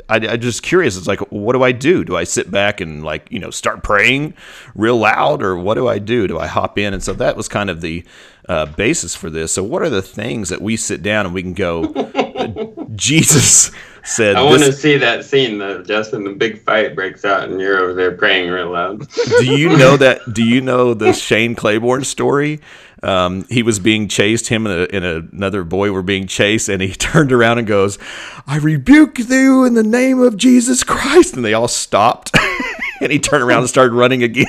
I, 0.09 0.17
I'm 0.29 0.41
just 0.41 0.63
curious. 0.63 0.97
It's 0.97 1.07
like, 1.07 1.21
what 1.31 1.55
do 1.55 1.63
I 1.63 1.73
do? 1.73 2.05
Do 2.05 2.17
I 2.17 2.25
sit 2.25 2.51
back 2.51 2.81
and 2.81 3.05
like, 3.05 3.31
you 3.31 3.39
know, 3.39 3.51
start 3.51 3.83
praying 3.83 4.35
real 4.75 4.97
loud, 4.97 5.43
or 5.43 5.57
what 5.57 5.75
do 5.75 5.89
I 5.89 5.99
do? 5.99 6.27
Do 6.27 6.39
I 6.39 6.47
hop 6.47 6.79
in? 6.79 6.95
And 6.95 7.03
so 7.03 7.13
that 7.15 7.37
was 7.37 7.49
kind 7.49 7.71
of 7.71 7.81
the 7.81 8.05
uh, 8.49 8.67
basis 8.67 9.15
for 9.15 9.31
this. 9.31 9.53
So, 9.53 9.63
what 9.63 9.83
are 9.83 9.91
the 9.91 10.03
things 10.03 10.49
that 10.49 10.61
we 10.61 10.77
sit 10.77 11.03
down 11.03 11.27
and 11.27 11.35
we 11.35 11.43
can 11.43 11.55
go, 11.55 12.87
Jesus, 12.95 13.71
said, 14.05 14.37
I 14.37 14.43
want 14.43 14.63
to 14.63 14.73
see 14.73 14.97
that 14.99 15.25
scene 15.25 15.59
though, 15.59 15.83
Justin. 15.83 16.25
The 16.25 16.33
big 16.33 16.61
fight 16.63 16.95
breaks 16.95 17.25
out, 17.25 17.49
and 17.49 17.61
you're 17.61 17.79
over 17.79 17.95
there 17.95 18.13
praying 18.13 18.51
real 18.51 18.71
loud. 18.71 19.07
"Do 19.39 19.45
you 19.57 19.69
know 19.77 19.97
that? 19.97 20.21
Do 20.33 20.43
you 20.45 20.61
know 20.61 20.95
the 20.95 21.13
Shane 21.13 21.55
Claiborne 21.55 22.05
story?" 22.05 22.61
Um, 23.05 23.45
he 23.49 23.65
was 23.65 23.81
being 23.81 24.07
chased. 24.07 24.47
Him 24.47 24.65
and, 24.67 24.83
a, 24.83 24.95
and 24.95 25.33
another 25.33 25.65
boy 25.65 25.91
were 25.91 26.03
being 26.03 26.27
chased, 26.29 26.69
and 26.69 26.81
he 26.81 26.93
turned 26.93 27.33
around 27.33 27.59
and 27.59 27.67
goes, 27.67 27.99
"I 28.47 28.59
rebuke 28.59 29.19
you 29.19 29.65
in 29.65 29.75
the 29.75 29.83
name 29.83 30.21
of 30.21 30.37
Jesus 30.37 30.85
Christ!" 30.85 31.35
And 31.35 31.45
they 31.45 31.55
all 31.55 31.69
stopped, 31.69 32.31
and 33.01 33.11
he 33.13 33.19
turned 33.19 33.43
around 33.43 33.61
and 33.61 33.69
started 33.69 33.93
running 33.95 34.23
again. 34.23 34.47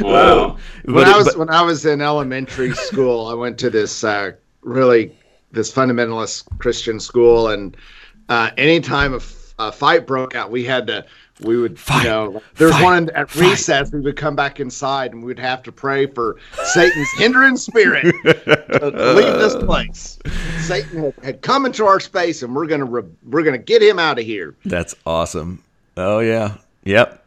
Wow. 0.00 0.56
when 0.84 0.94
But 0.94 1.08
I 1.08 1.16
was 1.16 1.26
but- 1.28 1.36
when 1.38 1.50
I 1.50 1.62
was 1.62 1.84
in 1.86 2.00
elementary 2.00 2.74
school, 2.74 3.26
I 3.26 3.34
went 3.34 3.58
to 3.58 3.70
this 3.70 4.02
uh, 4.04 4.32
really 4.62 5.16
this 5.52 5.72
fundamentalist 5.72 6.46
Christian 6.58 7.00
school, 7.00 7.48
and 7.48 7.76
uh, 8.28 8.50
anytime 8.56 9.12
a, 9.14 9.16
f- 9.16 9.54
a 9.58 9.72
fight 9.72 10.06
broke 10.06 10.34
out, 10.34 10.50
we 10.50 10.64
had 10.64 10.86
to 10.88 11.04
we 11.42 11.56
would 11.56 11.78
Fight. 11.78 12.02
you 12.02 12.08
know 12.10 12.42
there's 12.56 12.72
Fight. 12.72 12.82
one 12.82 13.10
at 13.14 13.30
Fight. 13.30 13.50
recess 13.52 13.90
we 13.92 14.00
would 14.00 14.16
come 14.16 14.36
back 14.36 14.60
inside 14.60 15.14
and 15.14 15.24
we'd 15.24 15.38
have 15.38 15.62
to 15.62 15.72
pray 15.72 16.04
for 16.04 16.36
Satan's 16.64 17.08
hindering 17.16 17.56
spirit 17.56 18.02
to 18.24 19.14
leave 19.16 19.38
this 19.38 19.56
place. 19.64 20.18
Satan 20.58 21.02
had, 21.04 21.14
had 21.24 21.40
come 21.42 21.64
into 21.64 21.86
our 21.86 21.98
space, 21.98 22.42
and 22.42 22.54
we're 22.54 22.66
gonna 22.66 22.84
re- 22.84 23.08
we're 23.24 23.42
gonna 23.42 23.56
get 23.58 23.82
him 23.82 23.98
out 23.98 24.18
of 24.18 24.24
here. 24.26 24.54
That's 24.66 24.94
awesome. 25.06 25.62
Oh 25.96 26.18
yeah. 26.20 26.56
Yep. 26.84 27.24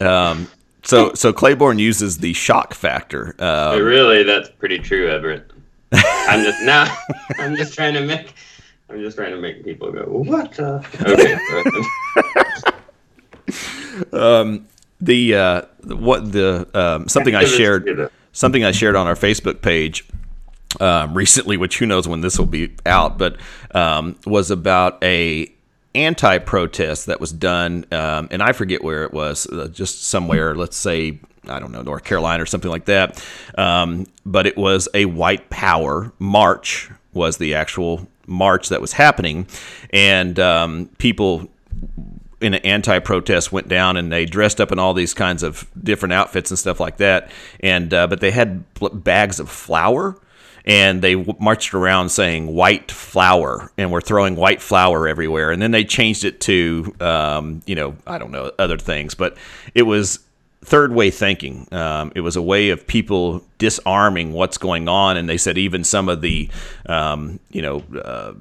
Um, 0.00 0.48
so 0.84 1.12
so 1.14 1.32
Claiborne 1.32 1.80
uses 1.80 2.18
the 2.18 2.32
shock 2.34 2.74
factor. 2.74 3.34
Um, 3.40 3.82
really, 3.82 4.22
that's 4.22 4.48
pretty 4.50 4.78
true, 4.78 5.08
Everett. 5.10 5.50
I'm 5.92 6.44
just 6.44 6.62
now. 6.62 6.96
I'm 7.38 7.56
just 7.56 7.74
trying 7.74 7.94
to 7.94 8.04
make. 8.04 8.34
I'm 8.90 9.00
just 9.00 9.16
trying 9.16 9.32
to 9.32 9.40
make 9.40 9.64
people 9.64 9.92
go, 9.92 10.04
"What?" 10.04 10.52
The? 10.54 10.84
Okay. 11.02 11.36
the 15.00 15.34
uh, 15.34 15.62
what 15.84 16.32
the 16.32 16.68
um, 16.74 17.08
something 17.08 17.34
I 17.34 17.44
shared 17.44 18.10
something 18.32 18.64
I 18.64 18.72
shared 18.72 18.96
on 18.96 19.06
our 19.06 19.14
Facebook 19.14 19.62
page 19.62 20.06
um, 20.80 21.14
recently, 21.14 21.56
which 21.56 21.78
who 21.78 21.86
knows 21.86 22.06
when 22.06 22.20
this 22.20 22.38
will 22.38 22.46
be 22.46 22.74
out, 22.86 23.18
but 23.18 23.38
um, 23.74 24.16
was 24.26 24.50
about 24.50 25.02
a 25.02 25.52
anti-protest 25.94 27.06
that 27.06 27.20
was 27.20 27.32
done, 27.32 27.86
um, 27.92 28.28
and 28.30 28.42
I 28.42 28.52
forget 28.52 28.82
where 28.82 29.04
it 29.04 29.12
was, 29.12 29.46
uh, 29.46 29.68
just 29.68 30.04
somewhere, 30.04 30.54
let's 30.54 30.76
say. 30.76 31.20
I 31.50 31.60
don't 31.60 31.72
know, 31.72 31.80
North 31.80 32.04
Carolina 32.04 32.42
or 32.42 32.46
something 32.46 32.70
like 32.70 32.84
that. 32.86 33.24
Um, 33.56 34.06
but 34.26 34.46
it 34.46 34.58
was 34.58 34.86
a 34.92 35.06
white 35.06 35.48
power 35.48 36.12
march, 36.18 36.90
was 37.14 37.38
the 37.38 37.54
actual 37.54 38.06
march 38.26 38.68
that 38.68 38.82
was 38.82 38.92
happening. 38.92 39.46
And 39.88 40.38
um, 40.38 40.90
people 40.98 41.48
in 42.40 42.54
an 42.54 42.64
anti-protest 42.64 43.50
went 43.50 43.68
down 43.68 43.96
and 43.96 44.12
they 44.12 44.24
dressed 44.24 44.60
up 44.60 44.70
in 44.70 44.78
all 44.78 44.94
these 44.94 45.14
kinds 45.14 45.42
of 45.42 45.66
different 45.82 46.12
outfits 46.12 46.50
and 46.50 46.58
stuff 46.58 46.78
like 46.78 46.98
that 46.98 47.30
and 47.60 47.92
uh, 47.92 48.06
but 48.06 48.20
they 48.20 48.30
had 48.30 48.64
bags 48.92 49.40
of 49.40 49.50
flour 49.50 50.16
and 50.64 51.02
they 51.02 51.14
w- 51.14 51.36
marched 51.40 51.74
around 51.74 52.10
saying 52.10 52.46
white 52.46 52.90
flour 52.90 53.70
and 53.78 53.90
were 53.90 54.00
throwing 54.00 54.36
white 54.36 54.60
flour 54.62 55.08
everywhere. 55.08 55.50
And 55.50 55.60
then 55.60 55.70
they 55.70 55.84
changed 55.84 56.24
it 56.24 56.40
to 56.42 56.94
um, 57.00 57.62
you 57.66 57.74
know 57.74 57.96
i 58.06 58.18
don't 58.18 58.30
know 58.30 58.50
other 58.58 58.78
things. 58.78 59.14
But 59.14 59.36
it 59.74 59.82
was 59.82 60.20
third 60.64 60.92
way 60.92 61.10
thinking. 61.10 61.66
Um, 61.72 62.12
it 62.14 62.20
was 62.20 62.36
a 62.36 62.42
way 62.42 62.70
of 62.70 62.86
people 62.86 63.44
disarming 63.58 64.32
what's 64.32 64.58
going 64.58 64.88
on. 64.88 65.16
And 65.16 65.28
they 65.28 65.38
said 65.38 65.56
even 65.56 65.84
some 65.84 66.08
of 66.08 66.20
the 66.20 66.48
um, 66.86 67.40
you 67.50 67.62
know 67.62 67.82
uh, 68.02 68.34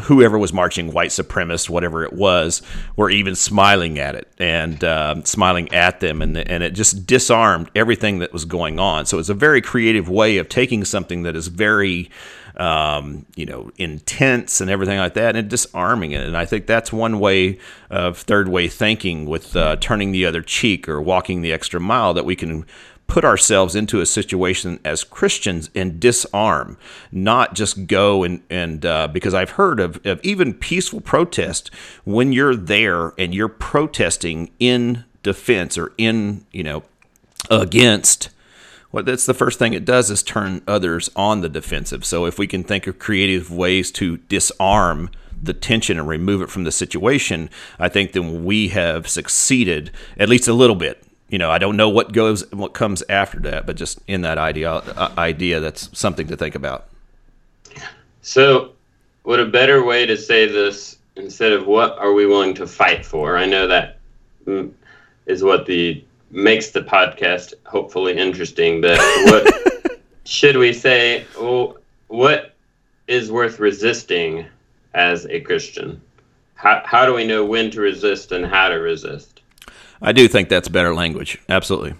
whoever 0.00 0.38
was 0.38 0.52
marching, 0.52 0.92
white 0.92 1.10
supremacist, 1.10 1.68
whatever 1.68 2.02
it 2.02 2.12
was, 2.12 2.62
were 2.96 3.10
even 3.10 3.34
smiling 3.34 3.98
at 3.98 4.14
it 4.14 4.32
and 4.38 4.82
um, 4.84 5.24
smiling 5.24 5.72
at 5.72 6.00
them, 6.00 6.22
and 6.22 6.36
and 6.36 6.62
it 6.62 6.70
just 6.70 7.06
disarmed 7.06 7.70
everything 7.74 8.18
that 8.20 8.32
was 8.32 8.44
going 8.44 8.78
on. 8.78 9.06
So 9.06 9.18
it's 9.18 9.28
a 9.28 9.34
very 9.34 9.60
creative 9.60 10.08
way 10.08 10.38
of 10.38 10.48
taking 10.48 10.84
something 10.84 11.24
that 11.24 11.36
is 11.36 11.48
very, 11.48 12.10
um, 12.56 13.26
you 13.36 13.44
know, 13.44 13.70
intense 13.76 14.60
and 14.60 14.70
everything 14.70 14.98
like 14.98 15.14
that, 15.14 15.36
and 15.36 15.48
disarming 15.48 16.12
it. 16.12 16.22
And 16.22 16.36
I 16.36 16.46
think 16.46 16.66
that's 16.66 16.92
one 16.92 17.18
way 17.20 17.58
of 17.90 18.18
third 18.18 18.48
way 18.48 18.68
thinking 18.68 19.26
with 19.26 19.54
uh, 19.54 19.76
turning 19.76 20.12
the 20.12 20.24
other 20.24 20.42
cheek 20.42 20.88
or 20.88 21.02
walking 21.02 21.42
the 21.42 21.52
extra 21.52 21.80
mile 21.80 22.14
that 22.14 22.24
we 22.24 22.34
can 22.34 22.64
put 23.12 23.26
ourselves 23.26 23.76
into 23.76 24.00
a 24.00 24.06
situation 24.06 24.80
as 24.86 25.04
Christians 25.04 25.68
and 25.74 26.00
disarm, 26.00 26.78
not 27.12 27.54
just 27.54 27.86
go 27.86 28.22
and 28.22 28.42
and 28.48 28.86
uh, 28.86 29.06
because 29.06 29.34
I've 29.34 29.50
heard 29.50 29.80
of, 29.80 30.00
of 30.06 30.18
even 30.22 30.54
peaceful 30.54 31.02
protest 31.02 31.70
when 32.04 32.32
you're 32.32 32.56
there 32.56 33.12
and 33.18 33.34
you're 33.34 33.50
protesting 33.50 34.50
in 34.58 35.04
defense 35.22 35.76
or 35.76 35.92
in 35.98 36.46
you 36.52 36.62
know 36.62 36.84
against. 37.50 38.30
Well, 38.92 39.04
that's 39.04 39.26
the 39.26 39.34
first 39.34 39.58
thing 39.58 39.74
it 39.74 39.84
does 39.84 40.10
is 40.10 40.22
turn 40.22 40.62
others 40.66 41.10
on 41.14 41.42
the 41.42 41.50
defensive. 41.50 42.06
So 42.06 42.24
if 42.24 42.38
we 42.38 42.46
can 42.46 42.64
think 42.64 42.86
of 42.86 42.98
creative 42.98 43.50
ways 43.50 43.90
to 43.92 44.16
disarm 44.16 45.10
the 45.42 45.52
tension 45.52 45.98
and 45.98 46.08
remove 46.08 46.40
it 46.40 46.48
from 46.48 46.64
the 46.64 46.72
situation, 46.72 47.50
I 47.78 47.90
think 47.90 48.12
then 48.12 48.46
we 48.46 48.68
have 48.68 49.06
succeeded 49.06 49.90
at 50.16 50.30
least 50.30 50.48
a 50.48 50.54
little 50.54 50.76
bit. 50.76 51.04
You 51.32 51.38
know, 51.38 51.50
I 51.50 51.56
don't 51.56 51.78
know 51.78 51.88
what 51.88 52.12
goes, 52.12 52.44
what 52.52 52.74
comes 52.74 53.02
after 53.08 53.40
that, 53.40 53.64
but 53.64 53.74
just 53.74 53.98
in 54.06 54.20
that 54.20 54.36
idea, 54.36 54.70
uh, 54.70 55.14
idea, 55.16 55.60
that's 55.60 55.88
something 55.98 56.26
to 56.26 56.36
think 56.36 56.54
about. 56.54 56.88
So, 58.20 58.72
what 59.22 59.40
a 59.40 59.46
better 59.46 59.82
way 59.82 60.04
to 60.04 60.14
say 60.18 60.46
this 60.46 60.98
instead 61.16 61.54
of 61.54 61.66
what 61.66 61.98
are 61.98 62.12
we 62.12 62.26
willing 62.26 62.52
to 62.56 62.66
fight 62.66 63.06
for? 63.06 63.38
I 63.38 63.46
know 63.46 63.66
that 63.66 63.98
mm, 64.46 64.72
what 65.40 65.64
the 65.64 66.04
makes 66.30 66.70
the 66.72 66.82
podcast 66.82 67.54
hopefully 67.64 68.14
interesting. 68.14 68.82
But 68.82 68.98
what 68.98 70.02
should 70.26 70.58
we 70.58 70.74
say? 70.74 71.24
Oh, 71.38 71.78
what 72.08 72.54
is 73.08 73.32
worth 73.32 73.58
resisting 73.58 74.44
as 74.92 75.24
a 75.26 75.40
Christian? 75.40 75.98
How 76.56 76.82
how 76.84 77.06
do 77.06 77.14
we 77.14 77.26
know 77.26 77.42
when 77.42 77.70
to 77.70 77.80
resist 77.80 78.32
and 78.32 78.44
how 78.44 78.68
to 78.68 78.74
resist? 78.74 79.31
I 80.02 80.12
do 80.12 80.28
think 80.28 80.48
that's 80.48 80.68
better 80.68 80.94
language. 80.94 81.38
Absolutely. 81.48 81.94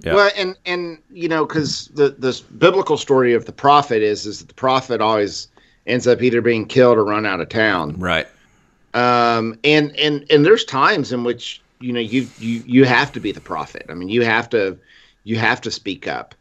Yeah. 0.00 0.14
Well, 0.14 0.30
and 0.36 0.56
and 0.66 0.98
you 1.10 1.28
know, 1.28 1.46
because 1.46 1.88
the 1.88 2.10
this 2.18 2.40
biblical 2.40 2.96
story 2.96 3.34
of 3.34 3.46
the 3.46 3.52
prophet 3.52 4.02
is 4.02 4.26
is 4.26 4.40
that 4.40 4.48
the 4.48 4.54
prophet 4.54 5.00
always 5.00 5.48
ends 5.86 6.06
up 6.06 6.22
either 6.22 6.40
being 6.40 6.66
killed 6.66 6.98
or 6.98 7.04
run 7.04 7.26
out 7.26 7.40
of 7.40 7.48
town. 7.48 7.98
Right. 7.98 8.26
Um, 8.94 9.58
and 9.64 9.94
and 9.96 10.24
and 10.30 10.44
there's 10.44 10.64
times 10.64 11.12
in 11.12 11.24
which 11.24 11.60
you 11.80 11.92
know 11.92 12.00
you 12.00 12.28
you 12.38 12.62
you 12.66 12.84
have 12.84 13.12
to 13.12 13.20
be 13.20 13.32
the 13.32 13.40
prophet. 13.40 13.86
I 13.88 13.94
mean, 13.94 14.08
you 14.08 14.24
have 14.24 14.48
to 14.50 14.78
you 15.24 15.36
have 15.38 15.60
to 15.62 15.70
speak 15.70 16.06
up. 16.06 16.34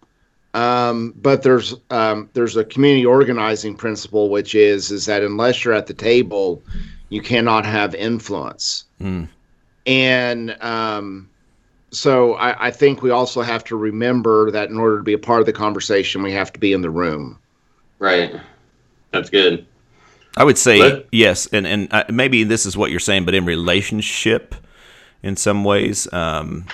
Um, 0.56 1.13
but 1.17 1.41
there's 1.41 1.76
um, 1.89 2.30
there's 2.34 2.56
a 2.56 2.63
community 2.63 3.06
organizing 3.06 3.76
principle, 3.76 4.30
which 4.30 4.54
is 4.54 4.91
is 4.91 5.06
that 5.08 5.24
unless 5.24 5.63
you're 5.63 5.74
at 5.74 5.88
the 5.88 5.93
table, 5.93 6.62
you 7.10 7.22
cannot 7.22 7.65
have 7.65 7.96
influence. 7.96 8.86
Mm. 9.02 9.28
And 9.86 10.56
um, 10.62 11.30
so 11.91 12.34
I, 12.36 12.67
I 12.67 12.72
think 12.72 13.02
we 13.02 13.12
also 13.12 13.41
have 13.41 13.63
to 13.65 13.76
remember 13.76 14.52
that 14.52 14.69
in 14.69 14.78
order 14.78 14.98
to 14.98 15.04
be 15.04 15.13
a 15.13 15.19
part 15.19 15.41
of 15.41 15.46
the 15.46 15.54
conversation, 15.54 16.24
we 16.24 16.32
have 16.32 16.52
to 16.54 16.60
be 16.60 16.74
in 16.74 16.82
the 16.82 16.89
room. 16.89 17.39
Right. 18.00 18.34
That's 19.12 19.30
good. 19.30 19.65
I 20.36 20.43
would 20.43 20.58
say 20.58 20.80
Let- 20.80 21.06
yes, 21.12 21.48
and 21.48 21.67
and 21.67 21.93
uh, 21.93 22.06
maybe 22.10 22.43
this 22.43 22.65
is 22.65 22.76
what 22.76 22.89
you're 22.89 23.00
saying, 23.00 23.26
but 23.26 23.36
in 23.36 23.46
relationship, 23.46 24.56
in 25.22 25.36
some 25.36 25.63
ways, 25.63 26.12
um, 26.12 26.65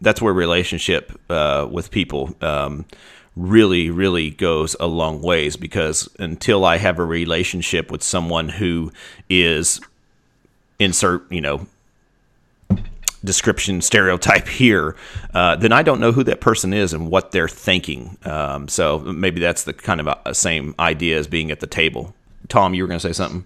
that's 0.00 0.22
where 0.22 0.32
relationship 0.32 1.12
uh, 1.28 1.66
with 1.68 1.90
people 1.90 2.36
um, 2.40 2.84
really, 3.34 3.90
really 3.90 4.30
goes 4.30 4.76
a 4.78 4.86
long 4.86 5.20
ways. 5.22 5.56
Because 5.56 6.08
until 6.20 6.64
I 6.64 6.76
have 6.78 7.00
a 7.00 7.04
relationship 7.04 7.90
with 7.90 8.04
someone 8.04 8.48
who 8.48 8.92
is 9.28 9.80
insert, 10.78 11.30
you 11.32 11.40
know, 11.40 11.66
description 13.28 13.82
stereotype 13.82 14.48
here, 14.48 14.96
uh, 15.34 15.54
then 15.54 15.70
I 15.70 15.82
don't 15.82 16.00
know 16.00 16.12
who 16.12 16.24
that 16.24 16.40
person 16.40 16.72
is 16.72 16.94
and 16.94 17.10
what 17.10 17.30
they're 17.30 17.46
thinking. 17.46 18.16
Um, 18.24 18.68
so 18.68 19.00
maybe 19.00 19.38
that's 19.38 19.64
the 19.64 19.74
kind 19.74 20.00
of 20.00 20.08
a, 20.24 20.34
same 20.34 20.74
idea 20.78 21.18
as 21.18 21.26
being 21.26 21.50
at 21.50 21.60
the 21.60 21.66
table. 21.66 22.14
Tom, 22.48 22.72
you 22.72 22.82
were 22.82 22.88
going 22.88 22.98
to 22.98 23.06
say 23.06 23.12
something. 23.12 23.44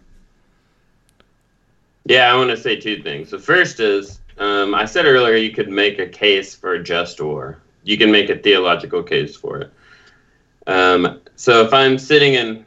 Yeah, 2.04 2.32
I 2.32 2.36
want 2.36 2.50
to 2.50 2.56
say 2.56 2.76
two 2.76 3.02
things. 3.02 3.30
The 3.30 3.40
first 3.40 3.80
is 3.80 4.20
um, 4.38 4.72
I 4.72 4.84
said 4.84 5.04
earlier 5.04 5.34
you 5.34 5.50
could 5.50 5.68
make 5.68 5.98
a 5.98 6.06
case 6.06 6.54
for 6.54 6.74
a 6.74 6.82
just 6.82 7.20
war. 7.20 7.58
You 7.82 7.98
can 7.98 8.12
make 8.12 8.30
a 8.30 8.38
theological 8.38 9.02
case 9.02 9.34
for 9.34 9.62
it. 9.62 9.72
Um, 10.68 11.20
so 11.34 11.64
if 11.64 11.74
I'm 11.74 11.98
sitting 11.98 12.34
in 12.34 12.64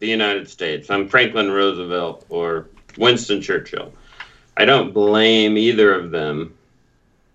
the 0.00 0.08
United 0.08 0.48
States, 0.48 0.90
I'm 0.90 1.08
Franklin 1.08 1.52
Roosevelt 1.52 2.26
or 2.30 2.66
Winston 2.98 3.40
Churchill. 3.40 3.92
I 4.60 4.66
don't 4.66 4.92
blame 4.92 5.56
either 5.56 5.94
of 5.94 6.10
them 6.10 6.52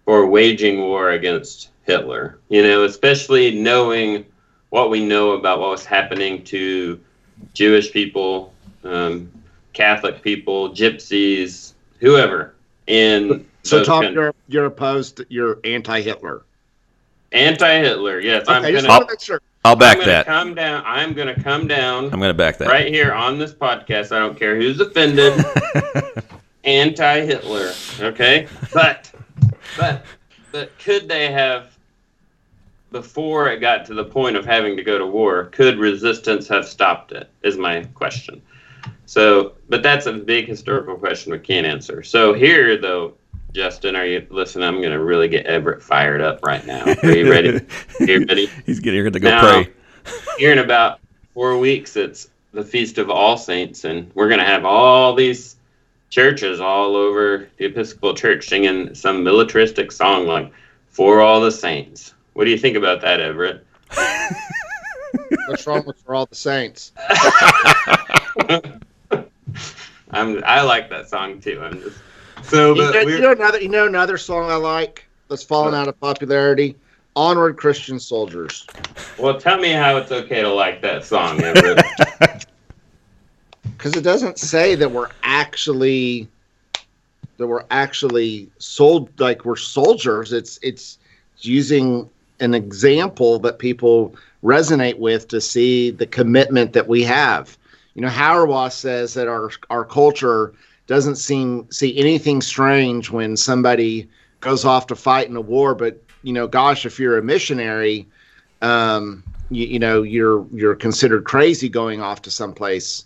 for 0.06 0.28
waging 0.28 0.80
war 0.82 1.10
against 1.10 1.70
Hitler. 1.82 2.38
You 2.50 2.62
know, 2.62 2.84
especially 2.84 3.60
knowing 3.60 4.26
what 4.70 4.92
we 4.92 5.04
know 5.04 5.32
about 5.32 5.60
what 5.60 5.72
was 5.72 5.86
happening 5.86 6.44
to 6.44 7.00
Jewish 7.56 7.92
people, 7.92 8.54
um, 8.84 9.32
Catholic 9.74 10.22
people, 10.22 10.70
Gypsies, 10.70 11.74
whoever. 12.00 12.54
In 12.86 13.48
so, 13.64 13.84
Tom, 13.84 14.14
you're 14.14 14.36
you're 14.48 14.66
opposed. 14.66 15.22
You're 15.28 15.58
anti-Hitler. 15.64 16.44
Anti-Hitler. 17.32 18.20
Yes, 18.20 18.48
okay, 18.48 18.54
I'm 18.54 18.72
gonna. 18.72 18.88
I'll, 18.88 19.18
sure. 19.18 19.42
I'll 19.64 19.76
back 19.76 19.98
I'm 19.98 20.06
that. 20.06 20.28
Come 20.28 20.54
down. 20.54 20.84
I'm 20.86 21.14
going 21.14 21.34
to 21.36 21.42
come 21.42 21.68
down. 21.68 22.04
I'm 22.06 22.20
going 22.20 22.30
to 22.30 22.36
back 22.36 22.60
that 22.60 22.68
right 22.68 22.94
here 22.94 23.12
on 23.12 23.40
this 23.40 23.52
podcast. 23.52 24.16
I 24.16 24.20
don't 24.20 24.38
care 24.38 24.56
who's 24.56 24.80
offended. 24.80 25.44
Anti-Hitler. 26.66 27.72
Okay, 28.00 28.48
but 28.74 29.12
but 29.78 30.06
but 30.52 30.78
could 30.80 31.08
they 31.08 31.32
have 31.32 31.78
before 32.92 33.50
it 33.50 33.60
got 33.60 33.86
to 33.86 33.94
the 33.94 34.06
point 34.06 34.36
of 34.36 34.46
having 34.46 34.78
to 34.78 34.84
go 34.84 34.98
to 34.98 35.06
war? 35.06 35.46
Could 35.46 35.78
resistance 35.78 36.48
have 36.48 36.66
stopped 36.66 37.12
it? 37.12 37.30
Is 37.44 37.58
my 37.58 37.84
question. 37.94 38.42
So, 39.06 39.54
but 39.70 39.84
that's 39.84 40.08
a 40.08 40.14
big 40.14 40.48
historical 40.48 40.96
question 40.96 41.32
we 41.32 41.40
can't 41.40 41.68
answer. 41.68 42.02
So 42.04 42.34
here, 42.34 42.78
though, 42.78 43.14
Justin, 43.54 43.96
are 43.96 44.06
you 44.06 44.26
listening? 44.30 44.68
I'm 44.68 44.82
going 44.82 44.92
to 44.92 45.04
really 45.04 45.28
get 45.28 45.46
Everett 45.46 45.82
fired 45.82 46.22
up 46.22 46.44
right 46.44 46.66
now. 46.66 46.84
Are 47.04 47.16
you 47.16 47.30
ready? 47.30 47.60
Are 48.00 48.06
you 48.06 48.26
ready? 48.26 48.50
He's 48.66 48.80
getting 48.80 49.04
ready 49.04 49.14
to 49.14 49.20
go 49.20 49.30
now, 49.30 49.64
pray. 49.64 49.74
here 50.38 50.52
in 50.52 50.60
about 50.60 51.00
four 51.34 51.58
weeks, 51.58 51.96
it's 51.96 52.30
the 52.52 52.64
Feast 52.64 52.98
of 52.98 53.10
All 53.10 53.38
Saints, 53.38 53.84
and 53.84 54.12
we're 54.16 54.28
going 54.28 54.40
to 54.40 54.46
have 54.46 54.66
all 54.66 55.14
these 55.14 55.58
churches 56.10 56.60
all 56.60 56.96
over 56.96 57.50
the 57.58 57.66
Episcopal 57.66 58.14
Church 58.14 58.48
singing 58.48 58.94
some 58.96 59.24
militaristic 59.24 59.92
song 59.92 60.28
like 60.28 60.52
"For 60.90 61.22
All 61.22 61.42
the 61.42 61.52
Saints." 61.52 62.14
What 62.34 62.46
do 62.46 62.52
you 62.52 62.58
think 62.58 62.78
about 62.78 63.02
that, 63.02 63.20
Everett? 63.22 63.66
What's 65.48 65.66
wrong 65.68 65.86
with 65.86 65.98
"For 66.00 66.16
All 66.16 66.26
the 66.26 66.36
Saints"? 66.36 66.92
I'm 70.12 70.44
I 70.46 70.62
like 70.62 70.90
that 70.90 71.10
song 71.10 71.42
too. 71.42 71.60
I'm 71.62 71.82
just 71.82 71.98
so, 72.44 72.76
you 72.76 72.82
know, 72.82 73.00
you 73.00 73.20
know, 73.20 73.32
another 73.32 73.62
you 73.62 73.70
know 73.70 73.88
another 73.88 74.18
song 74.18 74.50
I 74.52 74.56
like 74.56 75.06
that's 75.30 75.44
fallen 75.44 75.74
out 75.74 75.88
of 75.88 76.00
popularity. 76.00 76.76
Onward, 77.16 77.58
Christian 77.58 77.98
soldiers. 77.98 78.68
Well, 79.18 79.40
tell 79.40 79.58
me 79.58 79.72
how 79.72 79.96
it's 79.98 80.12
okay 80.12 80.42
to 80.42 80.50
like 80.50 80.82
that 80.82 81.06
song, 81.06 81.42
Because 83.78 83.96
it 83.96 84.04
doesn't 84.04 84.40
say 84.40 84.76
that 84.76 84.92
we're 84.92 85.10
actually 85.24 86.28
that 87.38 87.48
we're 87.48 87.66
actually 87.72 88.50
sold 88.60 89.10
like 89.20 89.46
we're 89.46 89.56
soldiers. 89.56 90.32
It's 90.34 90.60
it's 90.62 90.98
using 91.40 92.10
an 92.40 92.54
example 92.54 93.40
that 93.40 93.60
people 93.60 94.16
resonate 94.44 94.98
with 94.98 95.28
to 95.30 95.42
see 95.42 95.92
the 95.92 96.06
commitment 96.06 96.74
that 96.74 96.88
we 96.88 97.04
have. 97.04 97.58
You 97.94 98.02
know, 98.02 98.10
Hauerwas 98.10 98.74
says 98.74 99.14
that 99.16 99.28
our 99.28 99.52
our 99.70 99.86
culture 99.86 100.54
doesn't 100.88 101.16
seem 101.16 101.70
see 101.72 101.98
anything 101.98 102.42
strange 102.42 103.10
when 103.10 103.36
somebody 103.36 104.08
goes 104.40 104.66
off 104.66 104.88
to 104.88 104.96
fight 104.96 105.28
in 105.28 105.36
a 105.36 105.42
war. 105.42 105.76
But 105.76 106.02
you 106.24 106.34
know, 106.34 106.48
gosh, 106.48 106.86
if 106.86 107.00
you're 107.00 107.18
a 107.18 107.24
missionary, 107.24 108.08
um, 108.62 109.24
you, 109.50 109.66
you 109.66 109.80
know 109.80 110.04
you're 110.04 110.46
you're 110.52 110.76
considered 110.76 111.26
crazy 111.26 111.70
going 111.70 112.02
off 112.02 112.22
to 112.24 112.32
someplace 112.32 113.06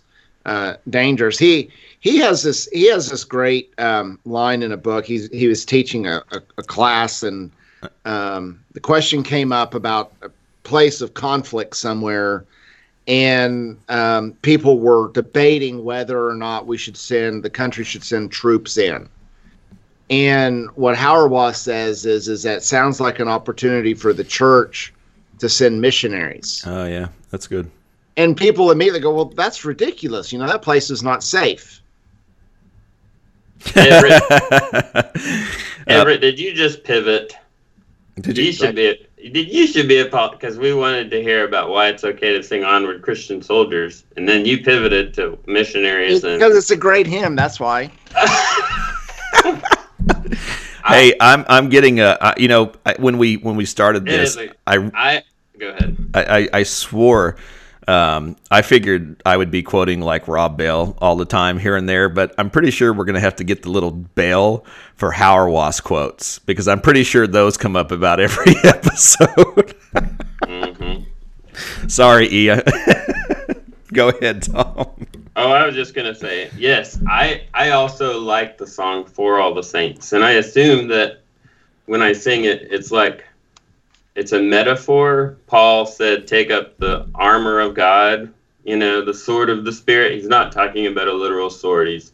uh, 0.50 0.74
dangerous. 0.90 1.38
He 1.38 1.70
he 2.00 2.18
has 2.18 2.42
this 2.42 2.68
he 2.72 2.90
has 2.90 3.08
this 3.08 3.24
great 3.24 3.72
um, 3.78 4.18
line 4.24 4.62
in 4.62 4.72
a 4.72 4.76
book. 4.76 5.06
He's 5.06 5.30
he 5.30 5.46
was 5.46 5.64
teaching 5.64 6.08
a, 6.08 6.24
a, 6.32 6.42
a 6.58 6.62
class 6.64 7.22
and 7.22 7.52
um, 8.04 8.60
the 8.72 8.80
question 8.80 9.22
came 9.22 9.52
up 9.52 9.74
about 9.74 10.12
a 10.22 10.30
place 10.64 11.00
of 11.00 11.14
conflict 11.14 11.76
somewhere 11.76 12.44
and 13.06 13.78
um, 13.88 14.32
people 14.42 14.80
were 14.80 15.12
debating 15.12 15.84
whether 15.84 16.26
or 16.26 16.34
not 16.34 16.66
we 16.66 16.76
should 16.76 16.96
send 16.96 17.44
the 17.44 17.50
country 17.50 17.84
should 17.84 18.04
send 18.04 18.32
troops 18.32 18.76
in. 18.76 19.08
And 20.10 20.68
what 20.74 20.96
Hauerwas 20.96 21.56
says 21.56 22.04
is 22.04 22.26
is 22.26 22.42
that 22.42 22.64
sounds 22.64 23.00
like 23.00 23.20
an 23.20 23.28
opportunity 23.28 23.94
for 23.94 24.12
the 24.12 24.24
church 24.24 24.92
to 25.38 25.48
send 25.48 25.80
missionaries. 25.80 26.64
Oh 26.66 26.86
yeah, 26.86 27.06
that's 27.30 27.46
good. 27.46 27.70
And 28.16 28.36
people 28.36 28.70
immediately 28.70 29.00
go, 29.00 29.14
"Well, 29.14 29.26
that's 29.26 29.64
ridiculous. 29.64 30.32
You 30.32 30.38
know, 30.38 30.46
that 30.46 30.62
place 30.62 30.90
is 30.90 31.02
not 31.02 31.22
safe." 31.22 31.80
Everett, 33.76 34.22
Everett 35.86 36.18
uh, 36.18 36.20
did 36.20 36.38
you 36.38 36.54
just 36.54 36.82
pivot? 36.82 37.36
Did 38.20 38.38
you, 38.38 38.44
you 38.44 38.52
should 38.52 38.74
be 38.74 39.08
Did 39.30 39.48
you 39.48 39.66
should 39.66 39.88
be 39.88 39.98
a 39.98 40.28
because 40.30 40.58
we 40.58 40.72
wanted 40.74 41.10
to 41.10 41.22
hear 41.22 41.44
about 41.44 41.68
why 41.70 41.88
it's 41.88 42.04
okay 42.04 42.32
to 42.32 42.42
sing 42.42 42.64
"Onward, 42.64 43.02
Christian 43.02 43.42
Soldiers," 43.42 44.04
and 44.16 44.28
then 44.28 44.44
you 44.44 44.62
pivoted 44.62 45.14
to 45.14 45.38
missionaries. 45.46 46.22
Because 46.22 46.42
and... 46.42 46.58
it's 46.58 46.70
a 46.70 46.76
great 46.76 47.06
hymn. 47.06 47.36
That's 47.36 47.60
why. 47.60 47.90
hey, 50.86 51.14
I'm 51.20 51.44
I'm 51.48 51.68
getting 51.68 52.00
a 52.00 52.34
you 52.36 52.48
know 52.48 52.72
when 52.98 53.18
we 53.18 53.36
when 53.36 53.56
we 53.56 53.64
started 53.64 54.04
this, 54.04 54.36
I 54.66 54.90
I 54.94 55.22
go 55.58 55.68
ahead. 55.68 55.96
I, 56.14 56.24
I, 56.24 56.48
I 56.54 56.62
swore 56.62 57.36
um, 57.90 58.36
I 58.52 58.62
figured 58.62 59.20
I 59.26 59.36
would 59.36 59.50
be 59.50 59.64
quoting 59.64 60.00
like 60.00 60.28
Rob 60.28 60.56
Bell 60.56 60.96
all 60.98 61.16
the 61.16 61.24
time 61.24 61.58
here 61.58 61.74
and 61.74 61.88
there, 61.88 62.08
but 62.08 62.32
I'm 62.38 62.48
pretty 62.48 62.70
sure 62.70 62.92
we're 62.92 63.04
going 63.04 63.14
to 63.14 63.20
have 63.20 63.34
to 63.36 63.44
get 63.44 63.62
the 63.62 63.70
little 63.70 63.90
bell 63.90 64.64
for 64.94 65.10
Hauerwas 65.10 65.82
quotes 65.82 66.38
because 66.38 66.68
I'm 66.68 66.80
pretty 66.80 67.02
sure 67.02 67.26
those 67.26 67.56
come 67.56 67.74
up 67.74 67.90
about 67.90 68.20
every 68.20 68.54
episode. 68.64 69.74
mm-hmm. 70.44 71.88
Sorry, 71.88 72.28
E. 72.28 72.46
Go 73.92 74.10
ahead, 74.10 74.44
Tom. 74.44 74.86
Oh, 75.34 75.50
I 75.50 75.66
was 75.66 75.74
just 75.74 75.92
gonna 75.92 76.14
say 76.14 76.48
yes. 76.56 77.00
I 77.08 77.42
I 77.54 77.70
also 77.70 78.20
like 78.20 78.56
the 78.56 78.68
song 78.68 79.04
"For 79.04 79.40
All 79.40 79.52
the 79.52 79.62
Saints," 79.62 80.12
and 80.12 80.22
I 80.22 80.32
assume 80.32 80.86
that 80.88 81.22
when 81.86 82.02
I 82.02 82.12
sing 82.12 82.44
it, 82.44 82.68
it's 82.70 82.92
like 82.92 83.24
it's 84.14 84.32
a 84.32 84.40
metaphor. 84.40 85.36
Paul 85.46 85.86
said, 85.86 86.26
"Take 86.26 86.50
up 86.50 86.76
the 86.78 87.06
armor 87.14 87.60
of 87.60 87.74
God." 87.74 88.32
You 88.64 88.76
know, 88.76 89.04
the 89.04 89.14
sword 89.14 89.48
of 89.48 89.64
the 89.64 89.72
spirit. 89.72 90.12
He's 90.12 90.28
not 90.28 90.52
talking 90.52 90.86
about 90.86 91.08
a 91.08 91.14
literal 91.14 91.50
sword. 91.50 91.88
He's 91.88 92.12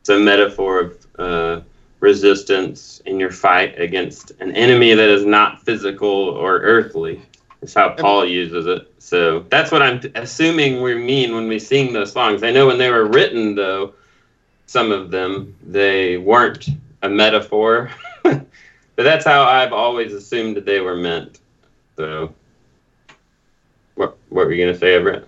it's 0.00 0.08
a 0.08 0.18
metaphor 0.18 0.80
of 0.80 1.06
uh, 1.18 1.60
resistance 2.00 3.00
in 3.06 3.20
your 3.20 3.30
fight 3.30 3.80
against 3.80 4.32
an 4.40 4.50
enemy 4.56 4.94
that 4.94 5.08
is 5.08 5.24
not 5.24 5.62
physical 5.62 6.08
or 6.08 6.58
earthly. 6.58 7.22
It's 7.62 7.74
how 7.74 7.90
Paul 7.90 8.26
uses 8.26 8.66
it. 8.66 8.92
So 8.98 9.46
that's 9.48 9.70
what 9.70 9.82
I'm 9.82 10.00
assuming 10.16 10.82
we 10.82 10.96
mean 10.96 11.36
when 11.36 11.46
we 11.46 11.60
sing 11.60 11.92
those 11.92 12.10
songs. 12.10 12.42
I 12.42 12.50
know 12.50 12.66
when 12.66 12.78
they 12.78 12.90
were 12.90 13.06
written, 13.06 13.54
though, 13.54 13.94
some 14.66 14.90
of 14.90 15.12
them 15.12 15.54
they 15.62 16.16
weren't 16.16 16.66
a 17.02 17.08
metaphor. 17.08 17.92
But 19.02 19.08
that's 19.08 19.24
how 19.24 19.42
I've 19.42 19.72
always 19.72 20.12
assumed 20.12 20.54
that 20.54 20.64
they 20.64 20.78
were 20.78 20.94
meant. 20.94 21.40
So, 21.96 22.32
what 23.96 24.16
what 24.28 24.46
were 24.46 24.52
you 24.52 24.64
gonna 24.64 24.78
say, 24.78 24.94
Everett? 24.94 25.26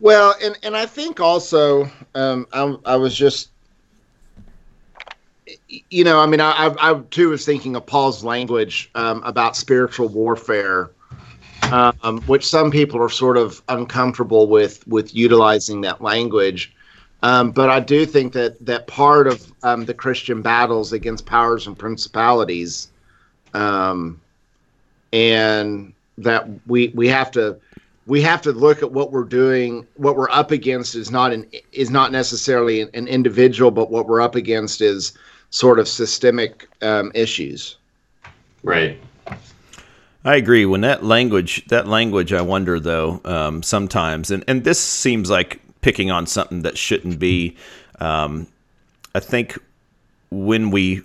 Well, 0.00 0.34
and 0.42 0.58
and 0.62 0.76
I 0.76 0.84
think 0.84 1.18
also, 1.18 1.90
um, 2.14 2.46
I 2.52 2.76
I 2.84 2.96
was 2.96 3.14
just, 3.14 3.52
you 5.88 6.04
know, 6.04 6.20
I 6.20 6.26
mean, 6.26 6.42
I 6.42 6.50
I, 6.50 6.90
I 6.90 7.00
too 7.10 7.30
was 7.30 7.46
thinking 7.46 7.74
of 7.74 7.86
Paul's 7.86 8.22
language 8.22 8.90
um, 8.94 9.22
about 9.24 9.56
spiritual 9.56 10.08
warfare. 10.08 10.90
Um, 11.72 12.20
which 12.26 12.46
some 12.46 12.70
people 12.70 13.02
are 13.02 13.08
sort 13.08 13.38
of 13.38 13.62
uncomfortable 13.70 14.46
with 14.46 14.86
with 14.86 15.14
utilizing 15.14 15.80
that 15.80 16.02
language. 16.02 16.73
Um, 17.24 17.52
but 17.52 17.70
I 17.70 17.80
do 17.80 18.04
think 18.04 18.34
that 18.34 18.62
that 18.66 18.86
part 18.86 19.26
of 19.26 19.50
um, 19.62 19.86
the 19.86 19.94
Christian 19.94 20.42
battles 20.42 20.92
against 20.92 21.24
powers 21.24 21.66
and 21.66 21.76
principalities, 21.76 22.88
um, 23.54 24.20
and 25.10 25.94
that 26.18 26.46
we 26.66 26.88
we 26.88 27.08
have 27.08 27.30
to 27.30 27.58
we 28.06 28.20
have 28.20 28.42
to 28.42 28.52
look 28.52 28.82
at 28.82 28.92
what 28.92 29.10
we're 29.10 29.24
doing. 29.24 29.86
What 29.96 30.16
we're 30.16 30.28
up 30.28 30.50
against 30.50 30.94
is 30.94 31.10
not 31.10 31.32
an 31.32 31.46
is 31.72 31.88
not 31.88 32.12
necessarily 32.12 32.82
an, 32.82 32.90
an 32.92 33.08
individual, 33.08 33.70
but 33.70 33.90
what 33.90 34.06
we're 34.06 34.20
up 34.20 34.34
against 34.34 34.82
is 34.82 35.16
sort 35.48 35.78
of 35.78 35.88
systemic 35.88 36.68
um, 36.82 37.10
issues. 37.14 37.78
Right. 38.62 39.00
I 40.26 40.36
agree. 40.36 40.66
When 40.66 40.82
that 40.82 41.02
language, 41.02 41.64
that 41.68 41.88
language, 41.88 42.34
I 42.34 42.42
wonder 42.42 42.78
though, 42.80 43.22
um, 43.24 43.62
sometimes, 43.62 44.30
and, 44.30 44.44
and 44.46 44.64
this 44.64 44.78
seems 44.78 45.30
like 45.30 45.60
picking 45.84 46.10
on 46.10 46.26
something 46.26 46.62
that 46.62 46.78
shouldn't 46.78 47.18
be. 47.18 47.54
Um, 48.00 48.46
I 49.14 49.20
think 49.20 49.58
when 50.30 50.70
we 50.70 51.02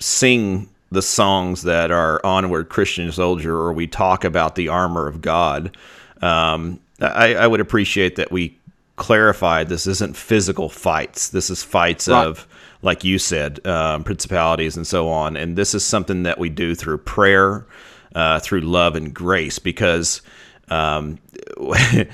sing 0.00 0.70
the 0.90 1.02
songs 1.02 1.64
that 1.64 1.90
are 1.90 2.24
onward 2.24 2.70
Christian 2.70 3.12
soldier 3.12 3.54
or 3.54 3.74
we 3.74 3.86
talk 3.86 4.24
about 4.24 4.54
the 4.54 4.68
armor 4.68 5.06
of 5.06 5.20
God, 5.20 5.76
um, 6.22 6.80
I, 7.02 7.34
I, 7.34 7.46
would 7.46 7.60
appreciate 7.60 8.16
that 8.16 8.32
we 8.32 8.56
clarify 8.96 9.62
this 9.62 9.86
isn't 9.86 10.16
physical 10.16 10.70
fights. 10.70 11.28
This 11.28 11.50
is 11.50 11.62
fights 11.62 12.08
right. 12.08 12.26
of, 12.26 12.46
like 12.80 13.04
you 13.04 13.18
said, 13.18 13.64
um, 13.66 14.04
principalities 14.04 14.74
and 14.74 14.86
so 14.86 15.10
on. 15.10 15.36
And 15.36 15.54
this 15.54 15.74
is 15.74 15.84
something 15.84 16.22
that 16.22 16.38
we 16.38 16.48
do 16.48 16.74
through 16.74 16.98
prayer, 16.98 17.66
uh, 18.14 18.40
through 18.40 18.62
love 18.62 18.96
and 18.96 19.12
grace, 19.12 19.58
because 19.58 20.22
um, 20.70 21.18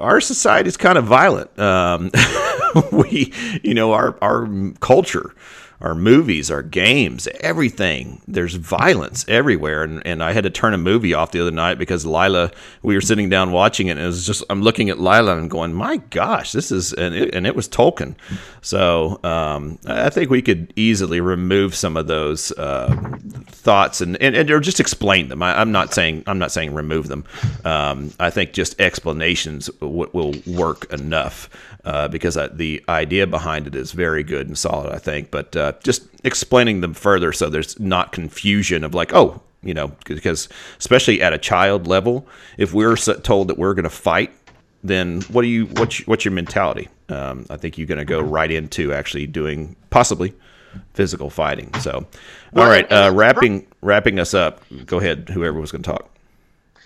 our 0.00 0.20
society 0.20 0.68
is 0.68 0.76
kind 0.76 0.98
of 0.98 1.04
violent. 1.04 1.56
Um, 1.58 2.10
we, 2.92 3.32
you 3.62 3.74
know, 3.74 3.92
our 3.92 4.16
our 4.22 4.48
culture 4.80 5.34
our 5.80 5.94
movies, 5.94 6.50
our 6.50 6.62
games, 6.62 7.28
everything. 7.40 8.20
There's 8.26 8.54
violence 8.54 9.24
everywhere. 9.28 9.84
And, 9.84 10.04
and 10.04 10.22
I 10.22 10.32
had 10.32 10.44
to 10.44 10.50
turn 10.50 10.74
a 10.74 10.78
movie 10.78 11.14
off 11.14 11.30
the 11.30 11.40
other 11.40 11.52
night 11.52 11.78
because 11.78 12.04
Lila, 12.04 12.50
we 12.82 12.94
were 12.94 13.00
sitting 13.00 13.28
down 13.28 13.52
watching 13.52 13.86
it, 13.86 13.92
and 13.92 14.00
it 14.00 14.06
was 14.06 14.26
just, 14.26 14.42
I'm 14.50 14.62
looking 14.62 14.90
at 14.90 14.98
Lila 14.98 15.36
and 15.36 15.48
going, 15.48 15.72
my 15.74 15.98
gosh, 16.10 16.52
this 16.52 16.72
is, 16.72 16.92
and 16.92 17.14
it, 17.14 17.34
and 17.34 17.46
it 17.46 17.54
was 17.54 17.68
Tolkien. 17.68 18.16
So 18.60 19.20
um, 19.22 19.78
I 19.86 20.10
think 20.10 20.30
we 20.30 20.42
could 20.42 20.72
easily 20.74 21.20
remove 21.20 21.74
some 21.74 21.96
of 21.96 22.08
those 22.08 22.50
uh, 22.52 22.94
thoughts 23.46 24.00
and, 24.00 24.20
and, 24.20 24.34
and, 24.34 24.50
or 24.50 24.58
just 24.60 24.80
explain 24.80 25.28
them. 25.28 25.42
I, 25.42 25.60
am 25.60 25.70
not 25.70 25.94
saying, 25.94 26.24
I'm 26.26 26.38
not 26.38 26.50
saying 26.50 26.74
remove 26.74 27.06
them. 27.06 27.24
Um, 27.64 28.12
I 28.18 28.30
think 28.30 28.52
just 28.52 28.80
explanations 28.80 29.66
w- 29.80 30.10
will 30.12 30.34
work 30.46 30.92
enough 30.92 31.48
uh, 31.88 32.06
because 32.06 32.36
I, 32.36 32.48
the 32.48 32.84
idea 32.86 33.26
behind 33.26 33.66
it 33.66 33.74
is 33.74 33.92
very 33.92 34.22
good 34.22 34.46
and 34.46 34.58
solid, 34.58 34.92
I 34.92 34.98
think. 34.98 35.30
But 35.30 35.56
uh, 35.56 35.72
just 35.82 36.06
explaining 36.22 36.82
them 36.82 36.92
further 36.92 37.32
so 37.32 37.48
there's 37.48 37.80
not 37.80 38.12
confusion 38.12 38.84
of 38.84 38.94
like, 38.94 39.14
oh, 39.14 39.40
you 39.62 39.72
know, 39.72 39.92
because 40.04 40.50
especially 40.78 41.22
at 41.22 41.32
a 41.32 41.38
child 41.38 41.86
level, 41.86 42.28
if 42.58 42.74
we're 42.74 42.94
told 42.94 43.48
that 43.48 43.56
we're 43.56 43.72
going 43.72 43.84
to 43.84 43.90
fight, 43.90 44.32
then 44.84 45.22
what 45.22 45.40
do 45.40 45.48
you 45.48 45.64
what's 45.64 46.06
what's 46.06 46.26
your 46.26 46.32
mentality? 46.32 46.88
Um, 47.08 47.46
I 47.48 47.56
think 47.56 47.78
you're 47.78 47.86
going 47.86 47.98
to 47.98 48.04
go 48.04 48.20
right 48.20 48.50
into 48.50 48.92
actually 48.92 49.26
doing 49.26 49.74
possibly 49.88 50.34
physical 50.92 51.30
fighting. 51.30 51.72
So, 51.80 52.06
all 52.54 52.68
right, 52.68 52.86
uh, 52.92 53.12
wrapping 53.14 53.66
wrapping 53.80 54.20
us 54.20 54.34
up. 54.34 54.62
Go 54.84 54.98
ahead, 54.98 55.30
whoever 55.30 55.58
was 55.58 55.72
going 55.72 55.82
to 55.84 55.90
talk. 55.90 56.10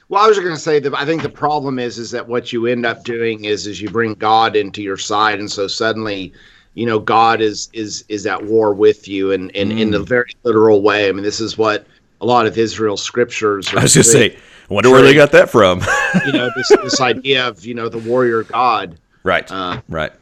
Well, 0.08 0.22
I 0.22 0.28
was 0.28 0.38
going 0.38 0.54
to 0.54 0.60
say 0.60 0.78
that 0.80 0.94
I 0.94 1.04
think 1.04 1.22
the 1.22 1.28
problem 1.28 1.78
is 1.78 1.98
is 1.98 2.10
that 2.10 2.28
what 2.28 2.52
you 2.52 2.66
end 2.66 2.84
up 2.84 3.04
doing 3.04 3.44
is 3.44 3.66
is 3.66 3.80
you 3.80 3.88
bring 3.88 4.14
God 4.14 4.56
into 4.56 4.82
your 4.82 4.96
side, 4.96 5.38
and 5.38 5.50
so 5.50 5.66
suddenly, 5.66 6.32
you 6.74 6.86
know, 6.86 6.98
God 6.98 7.40
is 7.40 7.68
is 7.72 8.04
is 8.08 8.26
at 8.26 8.44
war 8.44 8.74
with 8.74 9.08
you, 9.08 9.32
and 9.32 9.50
in, 9.52 9.72
in, 9.72 9.78
mm. 9.78 9.80
in 9.80 9.94
a 9.94 10.00
very 10.00 10.32
literal 10.42 10.82
way. 10.82 11.08
I 11.08 11.12
mean, 11.12 11.22
this 11.22 11.40
is 11.40 11.56
what 11.56 11.86
a 12.20 12.26
lot 12.26 12.46
of 12.46 12.58
Israel's 12.58 13.02
scriptures. 13.02 13.72
I 13.74 13.82
was 13.82 13.94
just 13.94 14.12
say, 14.12 14.36
wonder 14.68 14.90
where 14.90 15.02
they 15.02 15.14
got 15.14 15.32
that 15.32 15.50
from. 15.50 15.80
you 16.26 16.32
know, 16.32 16.50
this 16.54 16.68
this 16.82 17.00
idea 17.00 17.48
of 17.48 17.64
you 17.64 17.74
know 17.74 17.88
the 17.88 17.98
warrior 17.98 18.44
God. 18.44 18.98
Right. 19.22 19.50
Uh, 19.50 19.80
right. 19.88 20.12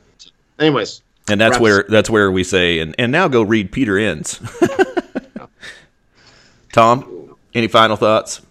Anyways, 0.58 1.02
and 1.28 1.40
that's 1.40 1.58
where 1.58 1.84
that's 1.88 2.10
where 2.10 2.30
we 2.30 2.44
say, 2.44 2.80
and 2.80 2.94
and 2.98 3.12
now 3.12 3.28
go 3.28 3.42
read 3.42 3.72
Peter 3.72 3.98
Enns. 3.98 4.40
Tom, 6.72 7.36
any 7.54 7.68
final 7.68 7.96
thoughts? 7.96 8.42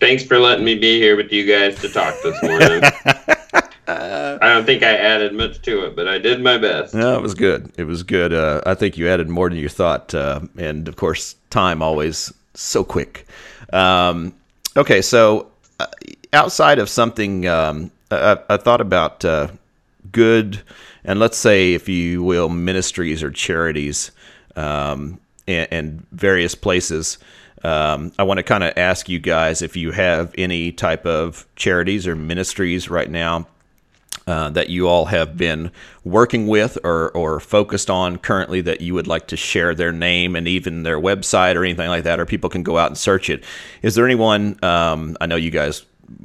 Thanks 0.00 0.22
for 0.22 0.38
letting 0.38 0.64
me 0.64 0.74
be 0.74 0.98
here 0.98 1.16
with 1.16 1.32
you 1.32 1.46
guys 1.46 1.80
to 1.80 1.88
talk 1.88 2.14
this 2.22 2.42
morning. 2.42 2.82
I 3.88 4.38
don't 4.40 4.66
think 4.66 4.82
I 4.82 4.94
added 4.94 5.32
much 5.32 5.62
to 5.62 5.86
it, 5.86 5.96
but 5.96 6.06
I 6.06 6.18
did 6.18 6.42
my 6.42 6.58
best. 6.58 6.94
No, 6.94 7.16
it 7.16 7.22
was 7.22 7.34
good. 7.34 7.72
It 7.78 7.84
was 7.84 8.02
good. 8.02 8.32
Uh, 8.32 8.60
I 8.66 8.74
think 8.74 8.98
you 8.98 9.08
added 9.08 9.28
more 9.28 9.48
than 9.48 9.58
you 9.58 9.68
thought, 9.68 10.14
uh, 10.14 10.40
and 10.58 10.86
of 10.88 10.96
course, 10.96 11.36
time 11.50 11.82
always 11.82 12.32
so 12.54 12.84
quick. 12.84 13.26
Um, 13.72 14.34
okay, 14.76 15.00
so 15.00 15.50
uh, 15.80 15.86
outside 16.32 16.78
of 16.78 16.90
something, 16.90 17.46
um, 17.46 17.90
I, 18.10 18.38
I, 18.50 18.56
thought 18.58 18.80
about 18.80 19.24
uh, 19.24 19.48
good, 20.12 20.60
and 21.04 21.18
let's 21.18 21.38
say, 21.38 21.74
if 21.74 21.88
you 21.88 22.22
will, 22.22 22.48
ministries 22.48 23.22
or 23.22 23.30
charities, 23.30 24.10
um, 24.56 25.20
and, 25.48 25.68
and 25.70 26.06
various 26.12 26.54
places 26.54 27.18
um, 27.64 28.12
I 28.18 28.22
want 28.24 28.38
to 28.38 28.44
kind 28.44 28.64
of 28.64 28.72
ask 28.76 29.08
you 29.08 29.18
guys 29.18 29.62
if 29.62 29.76
you 29.76 29.92
have 29.92 30.34
any 30.36 30.72
type 30.72 31.06
of 31.06 31.46
charities 31.56 32.06
or 32.06 32.14
ministries 32.14 32.90
right 32.90 33.10
now 33.10 33.46
uh, 34.26 34.50
that 34.50 34.68
you 34.68 34.88
all 34.88 35.06
have 35.06 35.36
been 35.36 35.70
working 36.04 36.48
with 36.48 36.78
or, 36.82 37.10
or 37.12 37.38
focused 37.38 37.88
on 37.88 38.18
currently 38.18 38.60
that 38.60 38.80
you 38.80 38.92
would 38.94 39.06
like 39.06 39.28
to 39.28 39.36
share 39.36 39.74
their 39.74 39.92
name 39.92 40.34
and 40.34 40.48
even 40.48 40.82
their 40.82 40.98
website 40.98 41.54
or 41.54 41.64
anything 41.64 41.88
like 41.88 42.04
that, 42.04 42.18
or 42.18 42.26
people 42.26 42.50
can 42.50 42.62
go 42.62 42.76
out 42.76 42.88
and 42.88 42.98
search 42.98 43.30
it. 43.30 43.44
Is 43.82 43.94
there 43.94 44.04
anyone, 44.04 44.62
um, 44.64 45.16
I 45.20 45.26
know 45.26 45.36
you 45.36 45.50
guys 45.50 45.84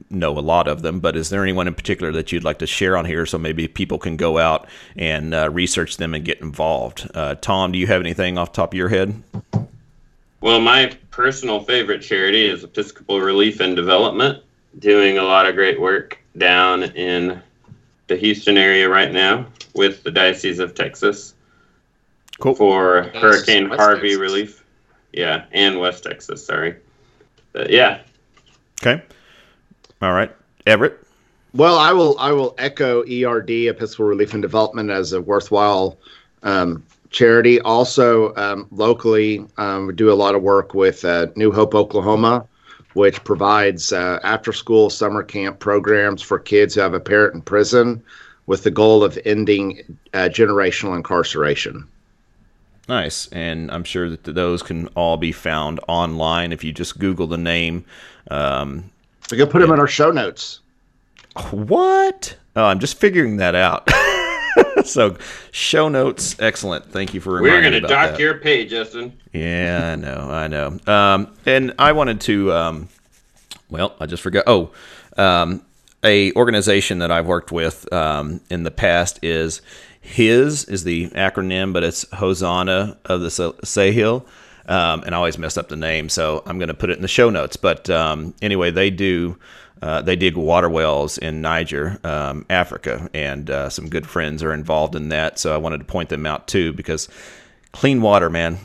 know 0.09 0.37
a 0.37 0.41
lot 0.41 0.67
of 0.67 0.81
them, 0.81 0.99
but 0.99 1.15
is 1.15 1.29
there 1.29 1.43
anyone 1.43 1.67
in 1.67 1.75
particular 1.75 2.11
that 2.11 2.31
you'd 2.31 2.43
like 2.43 2.59
to 2.59 2.67
share 2.67 2.97
on 2.97 3.05
here 3.05 3.25
so 3.25 3.37
maybe 3.37 3.67
people 3.67 3.97
can 3.97 4.17
go 4.17 4.37
out 4.37 4.67
and 4.95 5.33
uh, 5.33 5.49
research 5.49 5.97
them 5.97 6.13
and 6.13 6.25
get 6.25 6.41
involved? 6.41 7.09
Uh, 7.13 7.35
Tom, 7.35 7.71
do 7.71 7.77
you 7.77 7.87
have 7.87 8.01
anything 8.01 8.37
off 8.37 8.51
top 8.51 8.73
of 8.73 8.77
your 8.77 8.89
head? 8.89 9.21
Well, 10.41 10.59
my 10.59 10.91
personal 11.11 11.59
favorite 11.59 12.01
charity 12.01 12.47
is 12.47 12.63
Episcopal 12.63 13.21
Relief 13.21 13.59
and 13.59 13.75
Development, 13.75 14.43
doing 14.79 15.19
a 15.19 15.23
lot 15.23 15.45
of 15.45 15.53
great 15.53 15.79
work 15.79 16.17
down 16.35 16.83
in 16.83 17.39
the 18.07 18.15
Houston 18.15 18.57
area 18.57 18.89
right 18.89 19.11
now 19.11 19.45
with 19.75 20.01
the 20.01 20.09
Diocese 20.09 20.57
of 20.57 20.73
Texas 20.73 21.35
cool. 22.39 22.55
for 22.55 23.03
Hurricane 23.13 23.69
West 23.69 23.79
Harvey 23.79 24.01
Texas. 24.09 24.19
relief. 24.19 24.63
Yeah, 25.13 25.45
and 25.51 25.79
West 25.79 26.03
Texas, 26.03 26.43
sorry. 26.43 26.75
But 27.53 27.69
yeah. 27.69 28.01
Okay. 28.81 29.03
All 30.01 30.13
right. 30.13 30.35
Everett? 30.65 30.97
Well, 31.53 31.77
I 31.77 31.91
will 31.91 32.17
I 32.17 32.31
will 32.31 32.55
echo 32.57 33.03
ERD 33.03 33.49
Episcopal 33.67 34.05
Relief 34.05 34.33
and 34.33 34.41
Development 34.41 34.89
as 34.89 35.13
a 35.13 35.21
worthwhile 35.21 35.99
um, 36.41 36.83
charity. 37.11 37.61
Also, 37.61 38.33
um, 38.35 38.67
locally, 38.71 39.45
um, 39.57 39.87
we 39.87 39.93
do 39.93 40.11
a 40.11 40.15
lot 40.15 40.33
of 40.33 40.41
work 40.41 40.73
with 40.73 41.05
uh, 41.05 41.27
New 41.35 41.51
Hope, 41.51 41.75
Oklahoma, 41.75 42.47
which 42.93 43.23
provides 43.23 43.93
uh, 43.93 44.19
after 44.23 44.51
school 44.51 44.89
summer 44.89 45.21
camp 45.21 45.59
programs 45.59 46.21
for 46.21 46.39
kids 46.39 46.75
who 46.75 46.81
have 46.81 46.93
a 46.93 46.99
parent 46.99 47.35
in 47.35 47.41
prison 47.41 48.03
with 48.47 48.63
the 48.63 48.71
goal 48.71 49.03
of 49.03 49.19
ending 49.23 49.97
uh, 50.13 50.29
generational 50.29 50.95
incarceration. 50.95 51.87
Nice. 52.89 53.27
And 53.27 53.71
I'm 53.71 53.83
sure 53.83 54.09
that 54.09 54.23
those 54.23 54.63
can 54.63 54.87
all 54.87 55.15
be 55.15 55.31
found 55.31 55.79
online 55.87 56.51
if 56.51 56.63
you 56.63 56.73
just 56.73 56.99
Google 56.99 57.27
the 57.27 57.37
name. 57.37 57.85
Um, 58.29 58.89
we 59.29 59.37
can 59.37 59.47
put 59.47 59.59
them 59.59 59.71
in 59.71 59.79
our 59.79 59.87
show 59.87 60.11
notes. 60.11 60.59
What? 61.51 62.35
Oh, 62.55 62.65
I'm 62.65 62.79
just 62.79 62.97
figuring 62.97 63.37
that 63.37 63.55
out. 63.55 63.87
so 64.85 65.17
show 65.51 65.89
notes, 65.89 66.35
excellent. 66.39 66.91
Thank 66.91 67.13
you 67.13 67.21
for 67.21 67.33
reminding 67.33 67.53
We're 67.53 67.61
going 67.61 67.81
to 67.81 67.87
dock 67.87 68.11
that. 68.11 68.19
your 68.19 68.37
pay, 68.39 68.65
Justin. 68.65 69.17
Yeah, 69.33 69.91
I 69.93 69.95
know, 69.95 70.29
I 70.29 70.47
know. 70.47 70.79
Um, 70.87 71.35
and 71.45 71.73
I 71.79 71.91
wanted 71.91 72.21
to, 72.21 72.51
um, 72.53 72.89
well, 73.69 73.95
I 73.99 74.05
just 74.05 74.23
forgot. 74.23 74.43
Oh, 74.47 74.71
um, 75.17 75.63
a 76.03 76.33
organization 76.33 76.99
that 76.99 77.11
I've 77.11 77.27
worked 77.27 77.51
with 77.51 77.91
um, 77.93 78.41
in 78.49 78.63
the 78.63 78.71
past 78.71 79.19
is 79.23 79.61
HIS 80.01 80.63
is 80.63 80.83
the 80.83 81.09
acronym, 81.09 81.73
but 81.73 81.83
it's 81.83 82.09
Hosanna 82.13 82.97
of 83.05 83.21
the 83.21 83.53
Sahel. 83.63 84.25
Um, 84.67 85.03
and 85.03 85.13
I 85.13 85.17
always 85.17 85.37
mess 85.37 85.57
up 85.57 85.69
the 85.69 85.75
name, 85.75 86.07
so 86.09 86.43
I'm 86.45 86.57
going 86.57 86.69
to 86.69 86.73
put 86.73 86.89
it 86.89 86.95
in 86.95 87.01
the 87.01 87.07
show 87.07 87.29
notes. 87.29 87.57
But 87.57 87.89
um, 87.89 88.33
anyway, 88.41 88.71
they 88.71 88.89
do 88.89 89.37
uh, 89.81 90.01
they 90.01 90.15
dig 90.15 90.37
water 90.37 90.69
wells 90.69 91.17
in 91.17 91.41
Niger, 91.41 91.99
um, 92.03 92.45
Africa, 92.49 93.09
and 93.13 93.49
uh, 93.49 93.69
some 93.69 93.89
good 93.89 94.05
friends 94.05 94.43
are 94.43 94.53
involved 94.53 94.95
in 94.95 95.09
that. 95.09 95.39
So 95.39 95.53
I 95.53 95.57
wanted 95.57 95.79
to 95.79 95.85
point 95.85 96.09
them 96.09 96.25
out 96.25 96.47
too 96.47 96.73
because 96.73 97.09
clean 97.71 98.01
water, 98.01 98.29
man, 98.29 98.59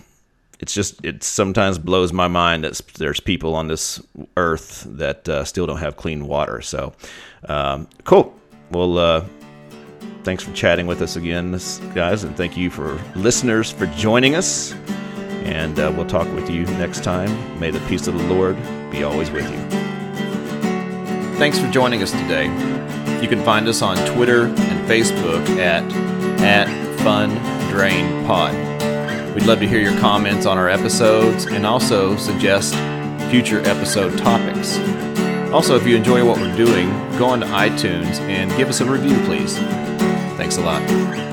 it's 0.60 0.74
just 0.74 1.04
it 1.04 1.22
sometimes 1.22 1.78
blows 1.78 2.12
my 2.12 2.28
mind 2.28 2.64
that 2.64 2.80
there's 2.98 3.20
people 3.20 3.54
on 3.54 3.68
this 3.68 4.02
earth 4.36 4.86
that 4.88 5.28
uh, 5.28 5.44
still 5.44 5.66
don't 5.66 5.78
have 5.78 5.96
clean 5.96 6.26
water. 6.26 6.60
So 6.60 6.92
um, 7.48 7.88
cool. 8.04 8.34
Well, 8.70 8.98
uh, 8.98 9.24
thanks 10.22 10.42
for 10.42 10.52
chatting 10.52 10.86
with 10.86 11.00
us 11.02 11.16
again, 11.16 11.58
guys, 11.94 12.24
and 12.24 12.36
thank 12.36 12.56
you 12.56 12.70
for 12.70 13.00
listeners 13.14 13.70
for 13.70 13.86
joining 13.86 14.34
us. 14.34 14.72
And 15.44 15.78
uh, 15.78 15.92
we'll 15.94 16.06
talk 16.06 16.26
with 16.34 16.50
you 16.50 16.64
next 16.64 17.04
time. 17.04 17.30
May 17.60 17.70
the 17.70 17.80
peace 17.86 18.08
of 18.08 18.18
the 18.18 18.24
Lord 18.24 18.56
be 18.90 19.04
always 19.04 19.30
with 19.30 19.48
you. 19.48 19.95
Thanks 21.38 21.58
for 21.58 21.70
joining 21.70 22.02
us 22.02 22.12
today. 22.12 22.46
You 23.20 23.28
can 23.28 23.44
find 23.44 23.68
us 23.68 23.82
on 23.82 23.98
Twitter 24.14 24.46
and 24.46 24.88
Facebook 24.88 25.46
at, 25.58 25.84
at 26.40 26.66
Fun 27.00 27.28
Drain 27.68 28.24
Pod. 28.26 28.54
We'd 29.34 29.44
love 29.44 29.60
to 29.60 29.68
hear 29.68 29.80
your 29.80 29.98
comments 30.00 30.46
on 30.46 30.56
our 30.56 30.70
episodes 30.70 31.44
and 31.44 31.66
also 31.66 32.16
suggest 32.16 32.74
future 33.30 33.60
episode 33.66 34.16
topics. 34.16 34.78
Also, 35.52 35.76
if 35.76 35.86
you 35.86 35.94
enjoy 35.94 36.24
what 36.26 36.38
we're 36.38 36.56
doing, 36.56 36.88
go 37.18 37.26
on 37.26 37.40
to 37.40 37.46
iTunes 37.48 38.18
and 38.20 38.50
give 38.56 38.70
us 38.70 38.80
a 38.80 38.86
review, 38.86 39.16
please. 39.26 39.58
Thanks 40.38 40.56
a 40.56 40.62
lot. 40.62 41.25